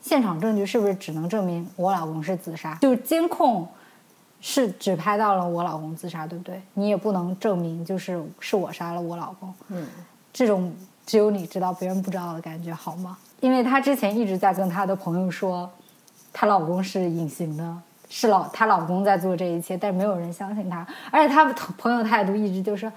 [0.00, 2.76] 现场证据是不是只能证明我老公是自杀？
[2.76, 3.66] 就是监控
[4.40, 6.62] 是只拍到了我老公自杀，对不对？
[6.74, 9.52] 你也不能证明就是是我杀了我老公。
[9.70, 9.84] 嗯，
[10.32, 10.72] 这种。
[11.04, 13.18] 只有你知道，别人不知道的感觉好吗？
[13.40, 15.68] 因为她之前一直在跟她的朋友说，
[16.32, 17.76] 她老公是隐形的，
[18.08, 20.86] 是老她老公在做这一切，但是没有人相信她。
[21.10, 21.44] 而且她
[21.76, 22.90] 朋友态度一直就是，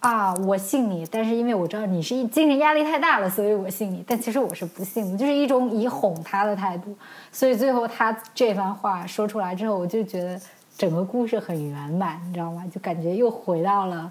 [0.00, 4.02] 啊，我信你，但是因为我知道你是精神压力太大了，所以我信你。
[4.06, 6.96] 但其实我是不信的，就是一种以哄她的态度。
[7.30, 10.40] 所以最后她这番话说出来之后，我就觉得
[10.78, 12.64] 整个故事很圆满，你知道吗？
[12.72, 14.10] 就感觉又回到了。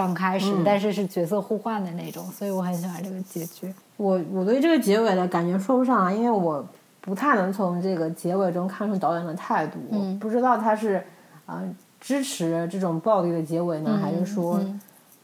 [0.00, 3.70] 刚开始，但是是角色互换的那种，所以我很喜欢这个结局。
[3.98, 6.66] 我我对这个结尾的感觉说不上来，因为我
[7.02, 9.78] 不太能从这个结尾中看出导演的态度。
[9.90, 11.02] 嗯，不知道他是
[11.44, 11.62] 啊
[12.00, 14.58] 支持这种暴力的结尾呢，还是说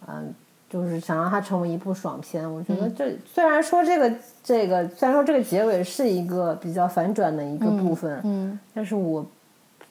[0.07, 0.35] 嗯
[0.69, 2.47] 就是想让它成为一部爽片？
[2.53, 4.13] 我觉得这虽然说这个
[4.45, 9.25] 这个虽然说这个结尾是一个比较反转的一个部分，嗯，但是我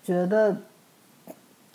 [0.04, 0.56] 觉得。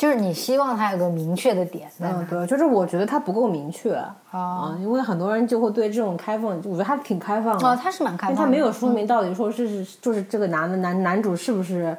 [0.00, 3.94] 就是你希望他有个明确的点，嗯，对，就是我觉得他不够明确
[4.30, 11.94] 啊，因为很多人就会对这种开放，我觉得他挺开放的，哦，他是蛮开放，他没有说明到底说是是就是这个男的男男主是不是。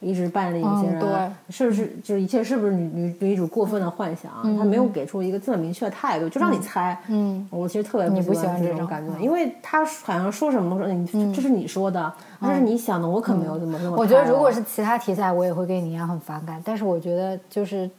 [0.00, 4.30] 一直扮着一些人，是不是就是一切是不是女女女主过分的幻想？
[4.58, 7.00] 他没有给出一个这么明确的态度，就让你猜。
[7.08, 13.96] 嗯，我其实特别不喜欢这种感觉，因为他好像说什么都说你这是你说的，这是你想的，我可没有这么这么。
[13.96, 16.60] 我觉得如果是其他题材，我也会跟你一样很反感。
[16.64, 17.90] 但是我觉得就是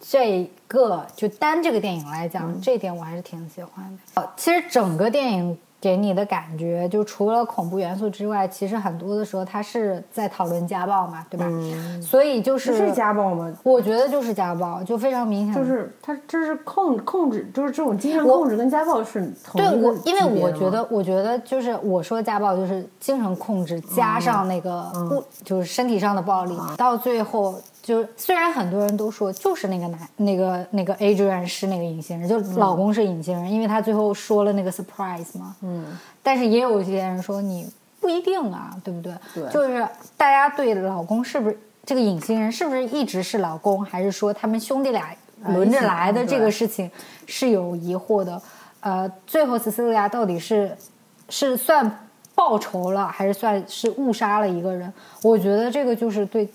[0.00, 4.28] 这个就单这个电影来讲，这一点我还是挺喜欢的。
[4.36, 5.56] 其实整个电影。
[5.80, 11.46] 给你的感觉，就除了恐怖元素之外，其实很多的时候他是在讨论家暴嘛，对吧？
[12.02, 13.50] 所以就是是家暴吗？
[13.62, 15.54] 我觉得就是家暴，就非常明显。
[15.54, 27.54] 就是他这是控控制，就是这种精神控制跟家暴是同对，我因为我觉得，我觉得就是我说家暴就是精神控制加上那个物，就是身体上的暴力，到最后。
[27.82, 35.56] 就虽然很多人都说就是那个男那个那个 Adrian 是那个隐形人，就老公是隐形人，因为他最后说了那个 surprise 嘛。
[35.62, 35.86] 嗯。
[36.22, 37.68] 但是也有一些人说你
[38.00, 39.14] 不一定啊，对不对？
[39.34, 39.48] 对。
[39.50, 45.14] 就是大家对老公是不是这个隐形人是不是一直是老公，还是说他们兄弟俩
[45.46, 46.90] 轮着来的这个事情
[47.26, 48.40] 是有疑惑的。
[48.80, 50.76] 呃，最后 Cecilia 到底是
[51.28, 54.92] 是算报仇了，还是算是误杀了一个人？
[55.22, 56.48] 我觉得这个就是对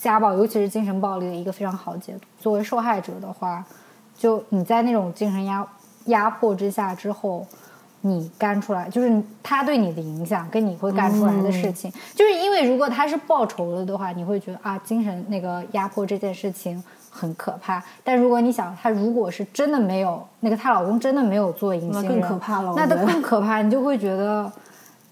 [0.00, 2.20] 家暴，尤其是精神暴力的一个非常好解读。
[2.40, 3.64] 作为受害者的话，
[4.16, 5.66] 就你在那种精神压
[6.06, 7.46] 压迫之下之后。
[8.02, 17.84] 你干出来就是他对你的影响，跟你会干出来的事情，就是因为如果他是报仇了的话，你会觉得啊，精神那个压迫这件事情很可怕。
[18.02, 22.72] 但如果你想，他如果是真的没有那个她老公真的没有做隐形人，那更可怕了。
[22.74, 24.50] 那都更可怕，你就会觉得，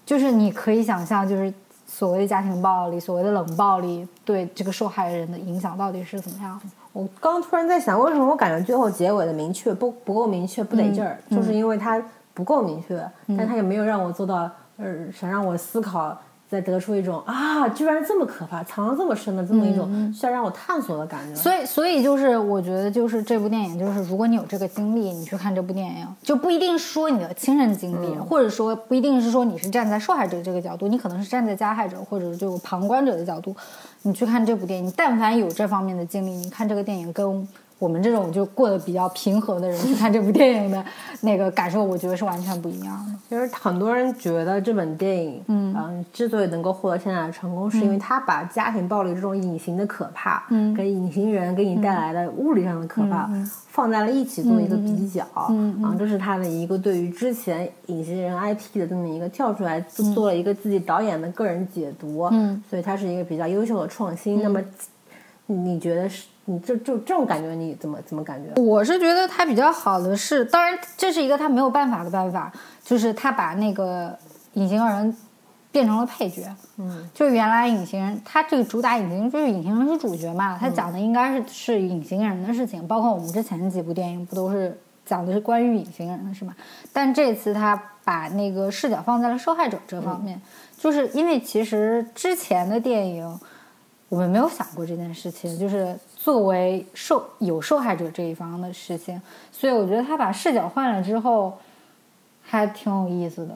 [0.03, 1.53] 就是你可以想象，就是
[1.85, 6.61] 所谓的家庭暴力，所谓的冷暴力对这个受害人的影响到底是怎么样。
[6.93, 11.99] 我刚突然在想，为什么我感觉最后结尾的明确不不够明确，不得劲儿，就是因为他。
[12.31, 13.05] 不够明确，
[13.37, 16.17] 但他也没有让我做到，呃，想让我思考，
[16.49, 21.35] 再得出一种啊，居然这么可怕，藏了这么深的这么一种需要让我探索的感觉。
[21.35, 33.53] 所以，所以就是我觉得，就是这部电影，就是如果你有这个经历，你去看这部电影，就不一定说你的亲身经历，或者说不一定是说你是站在受害者这个角度，你可能是站在加害者或者就旁观者的角度，
[34.01, 37.47] 你去看这部电影，但凡有这方面的经历，你看这个电影跟。
[37.79, 40.85] 我们这种就过得比较平和的人去看这部电影的
[41.21, 43.13] 那个感受，我觉得是完全不一样的。
[43.29, 53.29] 其实很多人觉得这本电影，嗯，之所以能够获得现在的成功，是因为他把家庭暴力这种隐形的可怕，嗯，跟隐形人给你带来的物理上的可怕
[53.69, 64.41] 放在了一起做一个比较，嗯，啊，这是他的一个对于之前隐形人 IP 的这么一个跳出来做了一个自己导演的个人解读，嗯，所以他是一个比较优秀的创新。
[64.43, 64.61] 那么
[65.45, 66.25] 你觉得是？
[66.49, 68.59] 你这就这种感觉，你怎么怎么感觉？
[68.59, 72.51] 我是觉得他比较好的是，当然这是一个他没有办法的办法，
[72.83, 74.17] 就是他把那个
[74.53, 75.15] 隐形人
[75.71, 76.41] 变成了配角。
[76.77, 86.55] 嗯，就原来隐形人，他这个主打隐形人就是隐形人是主角嘛，他讲的应该是是隐形人的事情，包括我们之前几部电影不都是讲的是关于隐形人的是吗？
[86.91, 90.41] 但这次他把那个视角放在了受害者这方面，
[90.79, 93.39] 就是因为其实之前的电影
[94.09, 95.97] 我们没有想过这件事情，就是。
[96.21, 99.19] 作为受有受害者这一方的事情，
[99.53, 101.57] 所以我觉得他把视角换了之后，
[102.43, 103.55] 还挺有意思的。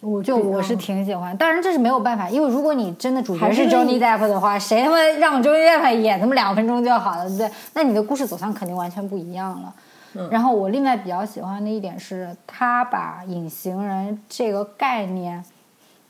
[0.00, 7.50] 我就我是挺喜欢，当然这是没有办法，因为如果你真的主角是 Johnny Depp 的话，谁他妈让 Johnny Depp 演他妈两分钟就好了，对不对？
[7.74, 9.74] 那你的故事走向肯定完全不一样了。
[10.30, 15.44] 然后我另外比较喜欢的一点是，他把隐形人这个概念，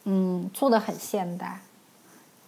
[0.05, 1.59] 嗯，做的很现代。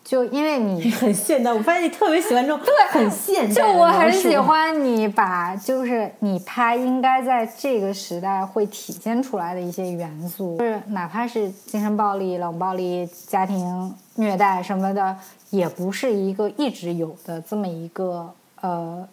[0.02, 3.54] 就因为你很现代，我发现你特别喜欢这种对很现代。
[3.54, 15.16] 就我很喜欢你把就是你拍应该在这个时代会体现出来的一些元素，就是哪怕是精神暴力、冷暴力、家庭虐待什么的，
[15.50, 19.06] 也不是一个一直有的这么一个呃。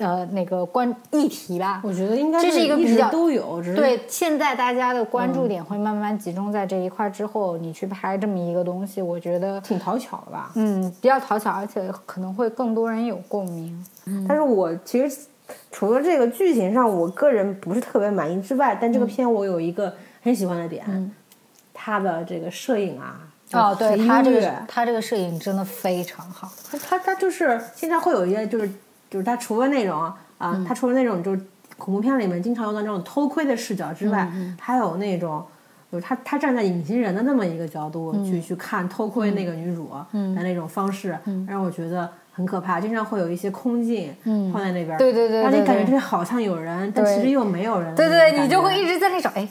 [0.00, 3.62] 呃，那个关议题吧，我觉得应该这是一个比较都有。
[3.76, 10.52] 对，现在大家的关注点会慢慢集中在这一块之后，你去拍这么一个东西，我觉得挺讨巧的吧？
[10.54, 13.86] 嗯，比较讨巧，而且可能会更多人有共鸣。
[14.26, 15.18] 但是我其实
[15.70, 21.12] 除了这个剧情上，我个人不是特别满意之外，但这个片我有一个很喜欢的点，
[21.74, 23.20] 它的这个摄影啊，
[23.52, 26.50] 哦，对，他这个他这个摄影真的非常好。
[26.70, 28.70] 他他他就是现在会有一些就是。
[29.10, 30.00] 就是他除了那种
[30.38, 31.40] 啊，他除了那种就是
[31.76, 35.44] 恐怖片里面经常用的那种偷窥的视角之外，还有那种
[35.90, 41.18] 就是他他站在隐形人的那么一个角度去去看偷窥那个女主的那种方式，
[41.48, 42.80] 让我觉得很可怕。
[42.80, 44.14] 经常会有一些空镜
[44.52, 47.94] 放在那边，对对对，让你感觉这好像有人，但其实又没有人。
[47.94, 49.48] 对对，你就会一直在那找，哎，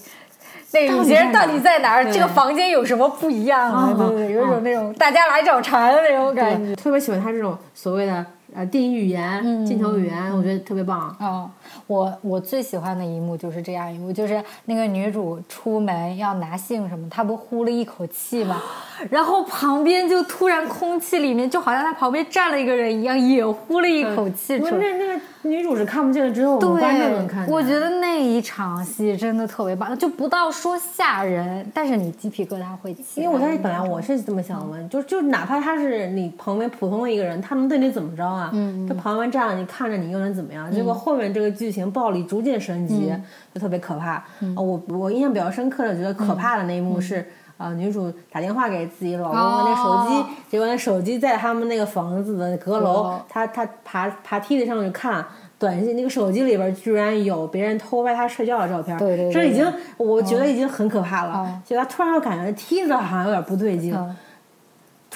[0.72, 2.06] 那个隐形人到底在哪儿？
[2.10, 3.94] 这个房间有什么不一样啊？
[3.98, 6.74] 对对，有一种那种大家来找茬的那种感觉。
[6.76, 8.26] 特别喜欢他这种所谓的。
[8.54, 11.16] 呃，电影语言、镜头语言，我觉得特别棒。
[11.20, 11.50] 哦，
[11.88, 18.62] 我我最喜欢的一幕就是这样一幕，就是那个女主出门要拿信什么，她不呼了一口气吗？
[19.10, 24.72] 然后旁边就突然空气里面就好像她旁边站了一个人一样，也呼了一口气出来。
[24.72, 27.54] 那那个女主是看不见了，只有我们观众能看见。
[27.54, 33.22] 我觉得那一场戏真的特别棒，就不到说吓人，但是你鸡皮疙瘩会起。
[33.22, 38.50] 因为我当时本来我是这么想问，就就哪怕他是你旁边普通的一个人，他能对你怎么着？
[38.52, 40.70] 嗯，他旁边站着，你看着你又能怎么样？
[40.70, 43.14] 结果后面这个剧情暴力逐渐升级，
[43.54, 44.24] 就特别可怕。
[44.56, 55.26] 我我印象比较深刻的，觉得可怕的那一幕是，呃，女主打电话给自己老公的那手机，结果那手机在他们那个房子的阁楼，她她爬爬梯子上去看
[55.60, 58.98] 短信，那个手机里边居然有别人偷拍她睡觉的照片，
[59.32, 59.66] 这已经
[59.98, 61.62] 我觉得已经很可怕了。
[61.66, 63.94] 结果突然又感觉梯子好像有点不对劲。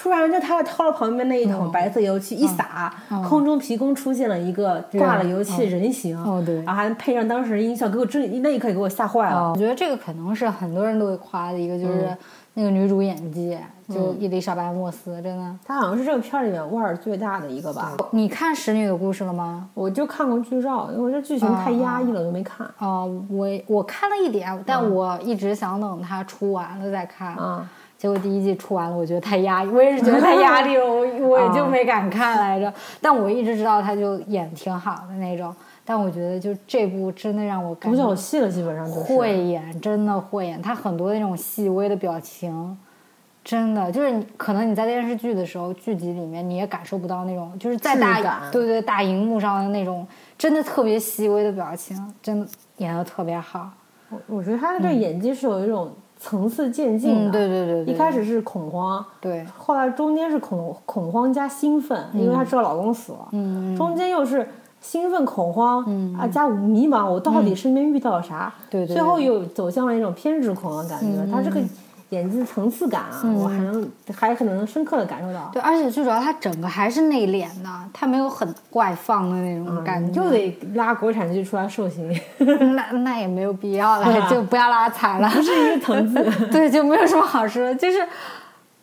[0.04, 2.92] 突然就他掏了旁边那一桶白色油漆一撒，
[3.26, 9.52] 空中凭空出现了一个挂了油漆的人形，哦对然后还配上当时的音效，给我这那一刻给我吓坏了。
[9.52, 12.14] 我觉得这个可能是很多人都会夸的一个，就是
[12.52, 15.56] 那个女主演技，就伊丽莎白莫斯，真的。
[15.64, 17.96] 她好像是这个片儿里面腕儿最大的一个吧。
[18.10, 19.70] 你看《使女的故事》了吗？
[19.72, 22.68] 我就看过剧照，因为我这剧情太压抑了，我就没看。
[22.78, 27.34] 哦，我我看了一点，但我一直想等它出完了再看。
[27.36, 27.66] 啊，
[28.04, 32.70] 结果第一季出完了，我觉得太压抑，我也是觉得太压力了，我 我也就没敢看来着。
[33.00, 39.00] 但我一直知道他就演挺好的那种，但我觉得就这部真的让我感独角觉戏了，基本上就是。
[39.00, 40.60] 会演，真的会演。
[40.60, 42.76] 他很多那种细微的表情，
[43.42, 52.46] 真的就是可能你在电视剧的时候，剧集里面你也感受不到那种，就是在大对对大荧幕上的那种真的特别细微的表情，真的
[52.76, 53.70] 演的特别好。
[54.10, 55.90] 我我觉得他的这个演技是有一种
[56.24, 57.28] 层次渐进的。
[57.28, 63.28] 嗯，对对对对，一开始是恐慌，对，后来中间是恐恐慌加兴奋，因为她知道老公死了。
[63.32, 64.48] 嗯，中间又是
[64.80, 65.84] 兴奋、恐慌，
[66.18, 68.50] 啊加迷茫，我到底身边遇到了啥？
[68.70, 71.30] 对对最后又走向了一种偏执狂的感觉。
[71.30, 71.60] 她这个
[72.14, 75.50] 演技层次感啊，我还能还可能深刻的感受到。
[75.52, 82.08] 对，而且最主要他整个还是内敛的，他没有很外放的那种感觉，就得拉国产剧出来受刑，
[82.74, 86.24] 那那也没有必要了， 就不要拉踩了，不是一个层次。
[86.52, 87.98] 对，就没有什么好说的，就是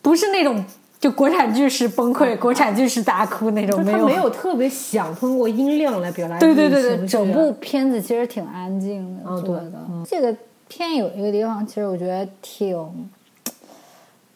[0.00, 0.62] 不是那种
[1.00, 9.72] 就国产剧是崩溃、国产剧是大哭那种，没有他没有特别想通过音量来表达对对对整部片子其实挺安静的，嗯做的。
[10.08, 10.36] 这个
[10.68, 12.76] 片有一个地方，其实我觉得挺，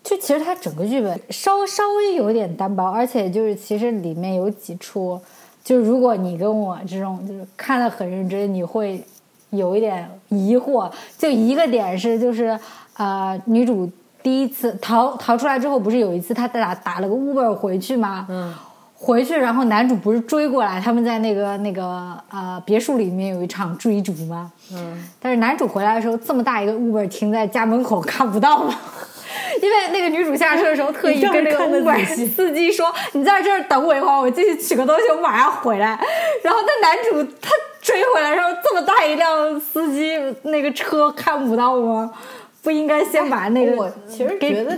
[0.09, 5.21] 就其实它整个剧本稍稍微有点单薄，而且就是其实里面有几处，
[5.65, 9.05] 就如果你跟我这种就是看的很认真，你会
[9.51, 10.89] 有一点疑惑。
[11.19, 12.57] 就一个点是，就是
[12.97, 13.91] 呃，女主
[14.23, 18.27] 第一次逃逃出来之后，不是有一次她打打了个 Uber 回去吗？
[18.29, 18.55] 嗯。
[18.99, 24.51] 回去，然后男主不是追过来，他们在那个那个呃别墅里面有一场追逐吗？
[24.73, 28.75] 嗯，但是男主回来的时候，这么大一个 Uber 停在家门口看不到吗？
[29.63, 35.99] 因为那个女主下车的时候特意跟那个你这么看得 Uber 司机说：“你在这儿等我一会儿，我进去取个东西，我马上回来。
[36.43, 42.13] ”然后那男主他追回来，然后这么大一辆司机那个车看不到吗？
[42.63, 43.77] 不应该先把那个？
[43.77, 44.77] 我其实给觉得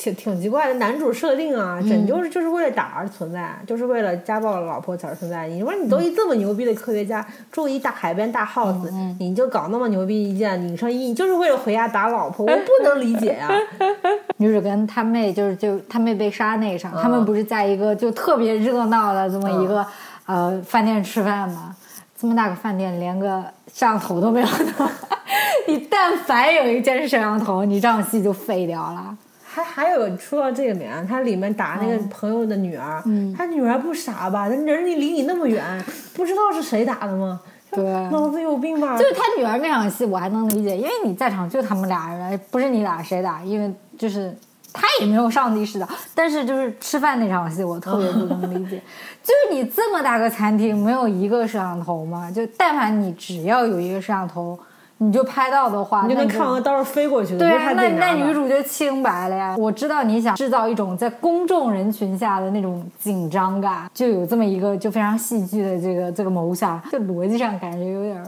[0.00, 5.48] 挺挺奇怪的，男主设定啊，拯救是就是为了打而存在，就是为了家暴老婆才而存在。
[5.48, 8.88] 你说你都一这么牛逼的科学家，住一大海边大 house，、
[9.18, 13.48] 你就搞那么牛逼一件，拧上衣，你就是为了回家打老婆，我不能理解呀、
[14.38, 19.84] 女主跟她妹就是就她妹被杀那一场，他们不是在一个就特别热闹的这么一个、
[20.26, 21.74] 呃饭店吃饭吗？
[22.16, 24.90] 这么大个饭店连个摄像头都没有的，
[25.66, 29.16] 你但凡有一件摄像头，你这场戏就废掉了。
[29.50, 33.02] 还还有说到这个点，他里面打那个朋友的女儿，
[33.36, 34.46] 他女儿不傻吧？
[34.48, 35.82] 那人家离你那么远，
[36.14, 37.40] 不知道是谁打的吗？
[37.70, 38.96] 对脑子有病吧？
[38.96, 44.34] 就是他女儿那场戏我还能理解，因为你在场就他们俩人，不是你打谁打，因为就是
[44.72, 45.86] 他也没有上帝视角。
[46.14, 48.80] 但是就是吃饭那场戏我特别不能理解，
[49.22, 52.30] 就是你这么大个餐厅没有一个摄像头吗？
[52.30, 54.58] 就但凡你只要有一个摄像头，
[54.98, 59.54] 你就拍到的话，你就能那看到他刀是飞过去的，对啊，那那女主就清白了呀。
[59.56, 68.26] 我知道你想制造一种在公众人群下的那种紧张感，就有这么一个就非常戏剧的这个这个谋杀，就逻辑上感觉有点儿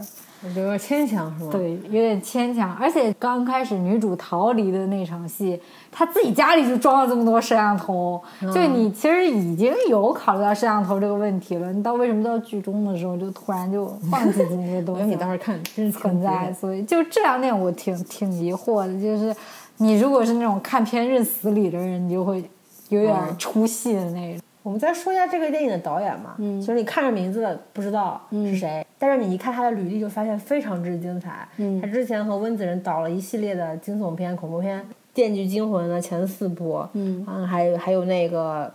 [0.55, 1.49] 有点牵强是吗？
[1.51, 2.75] 对，有点牵强。
[2.79, 5.59] 而且刚开始女主逃离的那场戏，
[5.91, 16.51] 她自己家里就装了这么多摄像头，嗯就你其实已经有考虑到摄像头这个问题了，你到为什么到剧中的时候就突然就放弃这些东西 你当时看真是存在？
[16.53, 19.35] 所以就这两点我挺挺疑惑的，就是
[19.77, 22.43] 你如果是那种看片认死理的人，你就会
[22.89, 24.41] 有点嗯出戏的那种。
[24.63, 31.47] 我们再说一下这个电影的导演嘛，嗯，其实你看着名字不知道是谁，但是你一看他的履历就发现非常之精彩。
[31.57, 34.79] 嗯，他之前和温子仁导了一系列的惊悚片、恐怖片，
[35.13, 38.71] 《电锯惊魂》的前四部，嗯，还有还有那个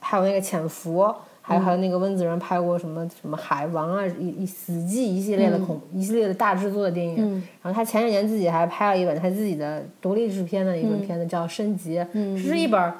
[0.00, 1.02] 还有那个《潜伏》。
[1.48, 12.92] 还有还有那个温子仁拍过什么什么海王啊，一一死寂一系列的恐、一系列的大制作的电影，然后他前几年自己还拍了一本他自己的独立制片的一本片子叫《升级》，这是一本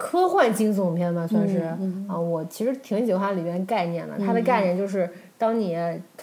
[0.00, 1.58] 科幻惊悚片吧，算是、
[2.08, 2.18] 啊。
[2.18, 5.76] 我其实挺喜欢里面概念的，它的概念就是当你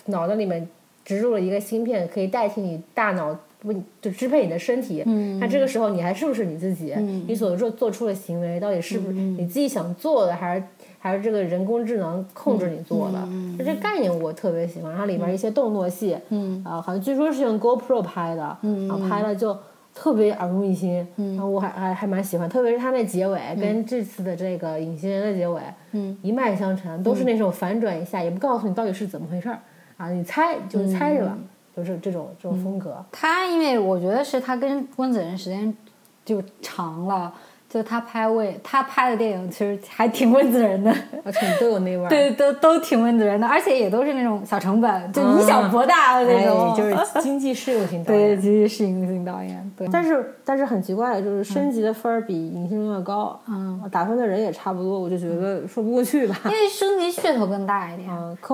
[0.07, 0.67] 脑袋里面
[1.05, 3.37] 植入了一个芯片，可以代替你大脑。
[3.59, 5.01] 不，就支配你的身体。
[5.07, 6.93] 嗯，那这个时候你还是不是你自己？
[6.95, 10.63] 嗯，你所做做出的行为到底是不是你自己想做的，还是
[10.99, 13.27] 还是这个人工智能控制你做的？
[13.57, 14.95] 就这概念我特别喜欢。
[14.95, 19.57] 它里面一些动作戏，嗯，啊，好像据说是用 GoPro 拍的，嗯，然后拍了就
[19.99, 25.59] 特别耳目一新，然后我还还还蛮喜欢，特别是他那结尾跟这次的这个隐形人的结尾，
[25.93, 29.57] 嗯，一脉相承，都是那种反转一下，也不告诉你到底是怎么回事儿
[29.97, 31.35] 啊，你猜就是猜着吧，
[31.75, 33.03] 就是这种这种风格。
[33.11, 35.75] 他因为我觉得是他跟温子仁时间
[36.23, 37.33] 就长了。
[37.69, 40.93] 就他拍为他拍的电影，其实还挺温子仁的，
[41.25, 42.07] 而且都有那味儿。
[42.07, 48.35] 对，都都挺温子仁的，而且也都是那种小成本，就以小博大的那种，就是经济适用型导演。
[48.35, 49.71] 对，经济适用型导演。
[49.77, 56.39] 对，但是但是很奇怪的就是升级的分儿比《隐形人》要高，嗯，打分的人也差不多，我就觉得说不过去吧。
[56.45, 58.09] 因为升级噱头更大一点，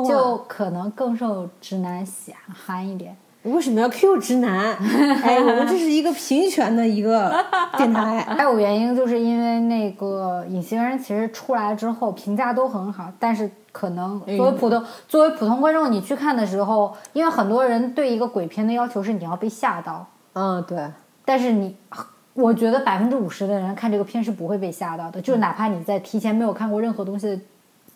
[0.10, 2.34] 就可能更受直男喜
[2.66, 3.16] 欢一点。
[3.44, 4.76] 为什么要 Q 直男？
[5.24, 7.34] 哎，我们这是一个平权的一个
[7.78, 8.20] 电台。
[8.22, 20.06] 还有原因，就是因为那个隐形人其实出来之后评价都很好，但是可能作为普通作为普通观众，你去看的时候，因为很多人对一个鬼片的要求是你要被吓到。
[20.34, 20.80] 嗯，对。
[21.26, 21.76] 但是你，
[22.34, 27.42] 我觉得百分之五十的人看这个片是不会被吓到的，就是哪怕你在提前没有看过任何东西，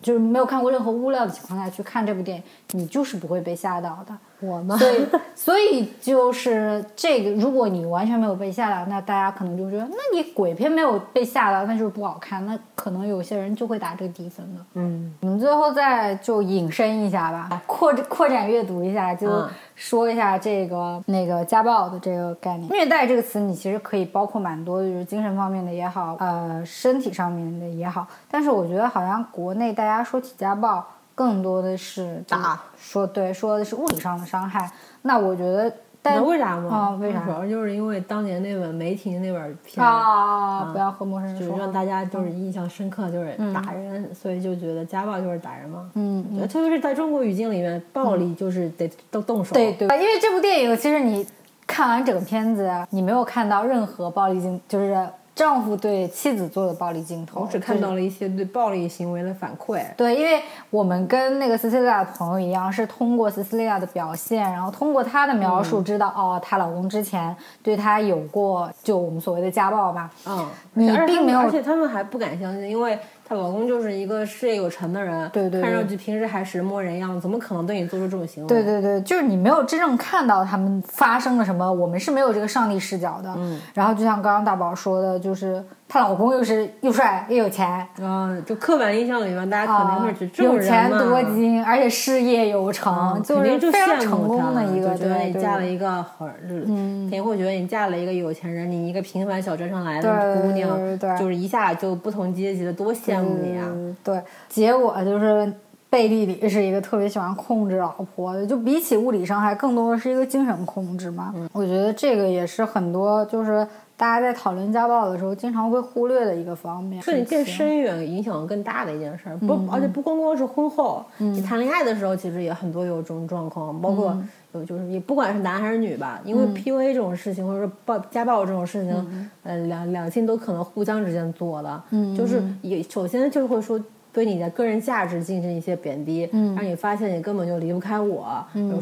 [0.02, 2.44] 就是没有看过任何物料的情况下去看这部电影，
[2.74, 4.16] 你就是不会被吓到的。
[4.40, 4.78] 我吗？
[4.78, 12.46] 所以，所以就是这个，如果你完全没有被吓到，那大家可能就觉得，那你鬼片没有被吓到，那就是不好看。
[12.46, 12.58] 那
[12.88, 14.62] 可能有些人就会打这个低分的。
[14.76, 22.72] 嗯，我们最后再就引申一下吧，扩扩展阅读一下，就说一下这个那个家暴的这个概念。
[22.72, 28.08] 虐待这个词，你其实可以包括蛮多，就是精神方面的也好，呃，身体上面的也好。
[28.32, 30.82] 但是我觉得好像国内大家说起家暴。
[31.14, 34.70] 更多的是打，说对，说的是物理上的伤害。
[35.02, 35.74] 那我觉得，
[36.16, 36.76] 但为啥吗？
[36.76, 37.24] 啊，为啥？
[37.26, 45.90] 主要就是因为当年那本媒体那本片啊，不要和陌生人说，就让大家就是印象深刻，就是打人，所以就觉得家暴就是打人嘛。
[45.96, 49.54] 嗯，特别是在中国语境里面，暴力就是得都动手。
[49.54, 51.26] 对对，因为这部电影其实你
[51.66, 55.08] 看完整个片子，你没有看到任何暴力镜，就是。
[55.38, 59.84] 丈夫对妻子做的暴力镜头，我只看到了一些对暴力行为的反馈。
[59.96, 70.10] 对，因为我们跟那个斯斯利亚的朋友一样，是通过斯斯利亚的表现，然后通过她的描述，知道哦，她老公之前对她有过就我们所谓的家暴吧。
[70.26, 72.98] 嗯，你并没有，而且他们还不敢相信，因为。
[73.28, 78.48] 她老公就是一个事业有成的人，对对，看上去平时还神模人样，怎么可能对你做出这种行为？
[78.48, 83.34] 对对对，就是你没有真正看到他们发生了什么，我们是没有这个上帝视角的。
[83.36, 100.78] 嗯，然后就像刚刚大宝说的，就是她老公又是又帅又有钱，嗯，就刻板印象里面大家可能会觉得有钱多金，而且事业有成，就是非常成功的一个，觉得你嫁了一个好，嗯，肯定会觉得你嫁了一个有钱人，你一个平凡小镇上来的姑娘，
[101.18, 103.18] 就是一下就不同阶级的，多羡。
[103.18, 105.52] 嗯，对，结果就是
[105.90, 111.34] 背地里是一个特别喜欢控制老婆的，就比起物理伤害，更多的是一个精神控制嘛。
[111.54, 113.66] 我觉得这个也是很多就是
[113.98, 119.38] 大家在讨论家暴的时候经常会忽略的一个方面，是你更深远、影响更大的一件事儿。
[119.38, 124.16] 不，而且不光光是婚后，你谈恋爱的时候，其实也很多有这种状况，包括。
[124.54, 131.84] 有就是你不管是男还是女吧，因为 PUA 这种事情或者说暴家暴这种事情，呃，两两性都可能互相之间做的，
[132.16, 133.78] 就是也首先就是会说
[134.14, 138.26] 对你的个人价值进行一些贬低，让你发现你根本就离不开我，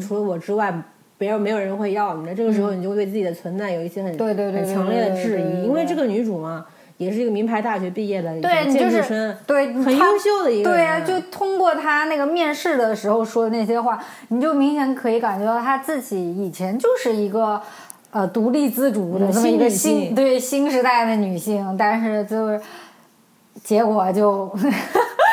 [0.00, 0.72] 除了我之外，
[1.18, 2.34] 别人没有人会要你的。
[2.34, 6.66] 这个时候你就会对自己的存在有一些很很强烈的质疑，因为这个女主嘛。
[6.98, 10.70] 也是一个名牌大学毕业的建筑生，对，很优秀的一个。
[10.70, 17.60] 对呀，就通过他那个面试的时候说的那些话，你就明显可以感觉到他自己以前就是一个
[18.12, 22.58] 呃独立自主的这么一个新对新时代的女性，但是就是
[23.62, 24.50] 结果就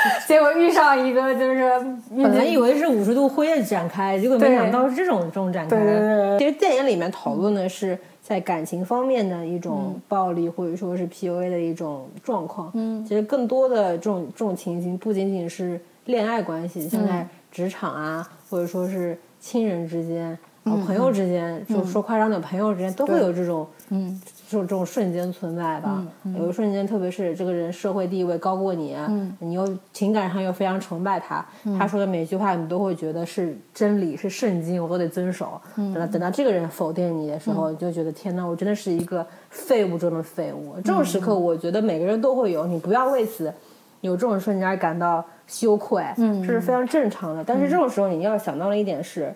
[0.28, 1.72] 结果遇上一个就是
[2.16, 5.76] 本来以为是五十度灰的展开，结果没想到是这种这种展开。
[5.76, 7.98] 对对对，其实电影里面讨论的是。
[8.24, 12.72] 在感情方面的一种暴力，或者说是 PUA 的一种状况。
[12.74, 20.40] 嗯，其实更多的这种这种情形，不仅仅是恋爱关系，现在职场啊，或者说是亲人之间。
[20.64, 26.02] 朋友之间，就说夸张点，朋友之间都会有这种，嗯，这种这种瞬间存在吧。
[26.38, 28.96] 有一瞬间，特别是这个人社会地位高过你，
[29.40, 31.46] 你又情感上又非常崇拜他，
[31.78, 35.60] 他说的每句话你都会觉得是真理，是圣经，我都得遵守。
[35.76, 40.76] 等到等到这个人否定你的时候，你就觉得天哪，我真的是一个废物中的废物。
[40.78, 43.54] 这种时刻，我觉得每个人都会有，你不要为此
[44.00, 47.44] 有这种瞬间而感到羞愧，这是非常正常的。
[47.44, 49.34] 但是这种时候，你要想到的一点是。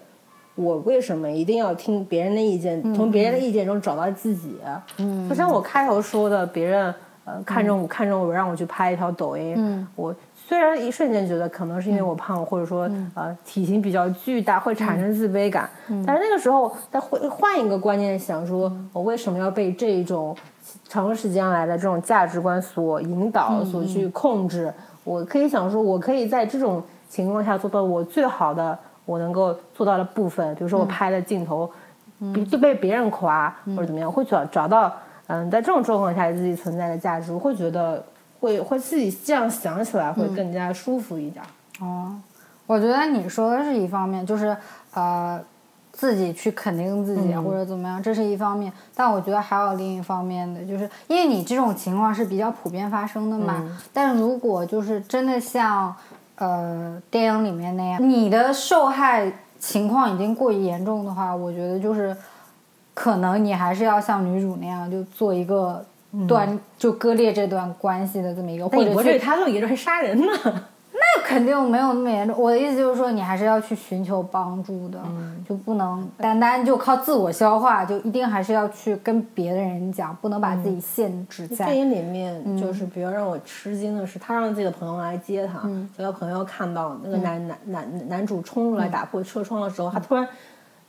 [0.58, 2.82] 我为什么一定要听别人的意见？
[2.95, 4.58] 从别人的意见中找到自己？
[4.97, 6.93] 嗯，就像我开头说的，别人
[7.26, 20.36] 呃看中我看中我让我去拍一条抖音，嗯我虽然一瞬间觉得可能是因为我胖，或者说呃体型比较巨大会产生自卑感，嗯但是那个时候再换换一个观念想说，我为什么要被这种
[20.89, 24.74] 长时间来的这种价值观所引导、所去控制？
[25.03, 28.78] 我可以想说，我可以在这种情况下做到我最好的，
[29.08, 31.68] 我能够做到的部分，比如说我拍的镜头，
[32.51, 34.93] 就被别人夸或者怎么样，会找找到
[35.26, 38.05] 嗯，在这种状况下自己存在的价值，我会觉得
[38.39, 41.43] 会会自己这样想起来会更加舒服一点。
[41.80, 42.16] 哦，
[42.68, 44.55] 我觉得你说的是一方面，就是
[44.93, 45.41] 呃。
[45.89, 48.72] 自己去肯定自己或者怎么样，这是一方面。
[48.93, 53.68] 但我觉得还有另一方面的，就是因为你这种情况是比较普遍发生的嘛。
[53.91, 55.95] 但如果就是真的像
[56.38, 62.16] 呃电影里面那样，你的受害情况已经过于严重的话，我觉得就是
[62.94, 65.86] 可能你还是要像女主那样，就做一个
[66.28, 70.64] 断就割裂这段关系的这么一个，或者是他都也是杀人呢。
[71.28, 72.38] 那肯定没有那么严重。
[72.38, 75.00] 我的意思就是说，你还是要去寻求帮助的，
[75.48, 81.66] 就不能单单就靠自我消化，就一定还是要去跟别的人讲，不能把自己限制在。
[81.66, 85.62] 电影里面就是比较让我吃惊的是，他让自己的朋友来接他，
[85.96, 90.28] 结果朋友看到那个男男男男主冲出来打破车窗的时候，他突然。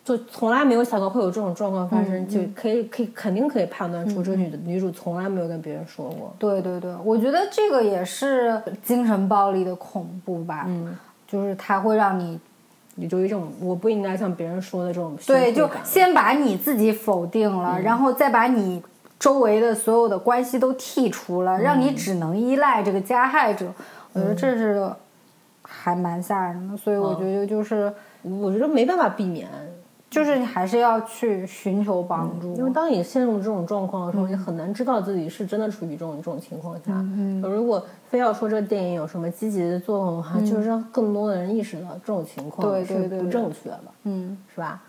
[0.08, 6.34] 就从来没有想过会有这种状况发生，就可以可以肯定可以判断出这女的女主从来没有跟别人说过。
[6.38, 10.64] 对对对，我觉得这个也是精神暴力的恐怖吧。
[10.66, 10.96] 嗯，
[11.26, 12.40] 就是它会让你，
[12.94, 15.14] 你就一种我不应该像别人说的这种。
[15.26, 18.82] 对，就先把你自己否定了，然后再把你
[19.18, 23.66] 周围的所有的关系都剔除了，让你只能依赖这个加害者。
[24.14, 24.90] 我觉得这是
[25.62, 27.92] 还蛮吓人的，所以我觉得就是
[28.22, 29.46] 我觉得没办法避免。
[30.10, 36.92] 就是你还是要去寻求帮助，因为当你陷入这种状况的时候，你很难知道自己是真的处于这种这种情况下。
[36.94, 43.80] 嗯，如果非要说这个电影有什么积极的作用的话，就是让更多的人意识到这种情况是不正确的。
[44.04, 44.82] 嗯，是吧？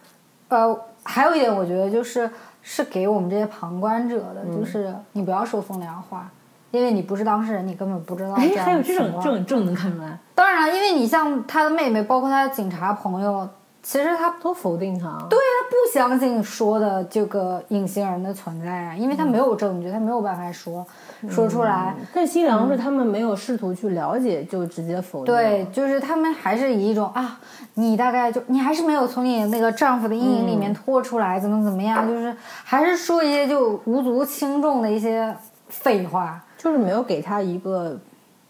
[0.48, 2.30] 呃，还有一点，我觉得就是
[2.62, 6.32] 是给我们这些旁观者的，就是你不要说风凉话，
[6.72, 8.32] 因为你不是当事人，你根本不知道。
[8.36, 10.18] 哎，还有这种这种这种能看出来？
[10.34, 13.46] 当然，因为你像他的妹妹，包括他的警察朋友。
[13.82, 20.86] 其实他都否定他，对他不相信说的这个隐形人的存在啊，因为他没有证据，他没有办法说
[21.30, 21.96] 说出来。
[22.14, 25.34] 但新娘是他们没有试图去了解，就直接否定。
[25.34, 27.40] 对，就是他们还是以一种啊，
[27.76, 35.34] 你大概就你还是没有从你那个丈夫的阴影里面拖出来，怎么怎么样，就是还是说一些就无足轻重的一些
[35.70, 37.98] 废话，就是没有给他一个。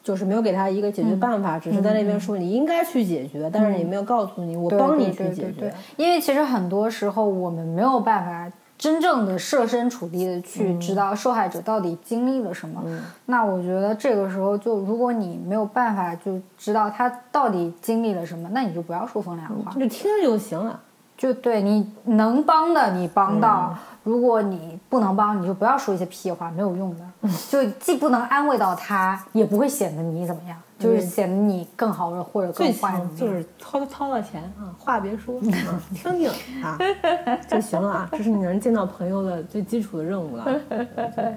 [0.02, 5.74] 就是没有给他一个解决办法，只是在那边说你应该去解决，但是也没有告诉你我帮你去解决。
[5.98, 12.82] 因为其实很多时候我们没有办法真正的设身处地的去知道受害者到底经历了什么。
[13.26, 20.80] 那我觉得这个时候就如果你没有办法就知道他到底经历了什么，那你就不要说风凉话，就听着就行了。
[21.18, 23.78] 就对你能帮的你帮到。
[24.04, 27.30] 如果你不能帮，你就不要说一些屁话，没有用的。
[27.50, 30.58] 就既不能安慰到他，也不会显得你怎么样。
[30.80, 35.40] 就是显得你更好或者更坏，就是掏掏到钱啊，话别说，
[35.94, 36.30] 听听
[36.64, 36.78] 啊
[37.50, 40.46] 就行了啊，这是你能见到朋友的最基础的任务了。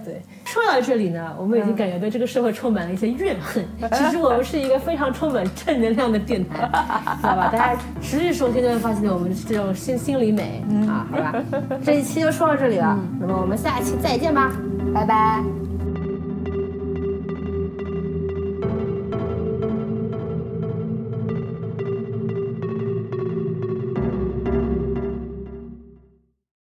[0.04, 3.66] 对，说到这里呢，我们已经感觉对这个社会充满了一些怨恨。
[3.92, 6.68] 其实我们是一个非常充满正能量的电台，
[7.20, 7.48] 知道吧？
[7.52, 11.34] 大家持续收听就会发现我们这种心心里美啊，好吧？
[11.84, 14.52] 这一期就说到这里了，那么我们下期再见吧，
[14.94, 15.61] 拜拜。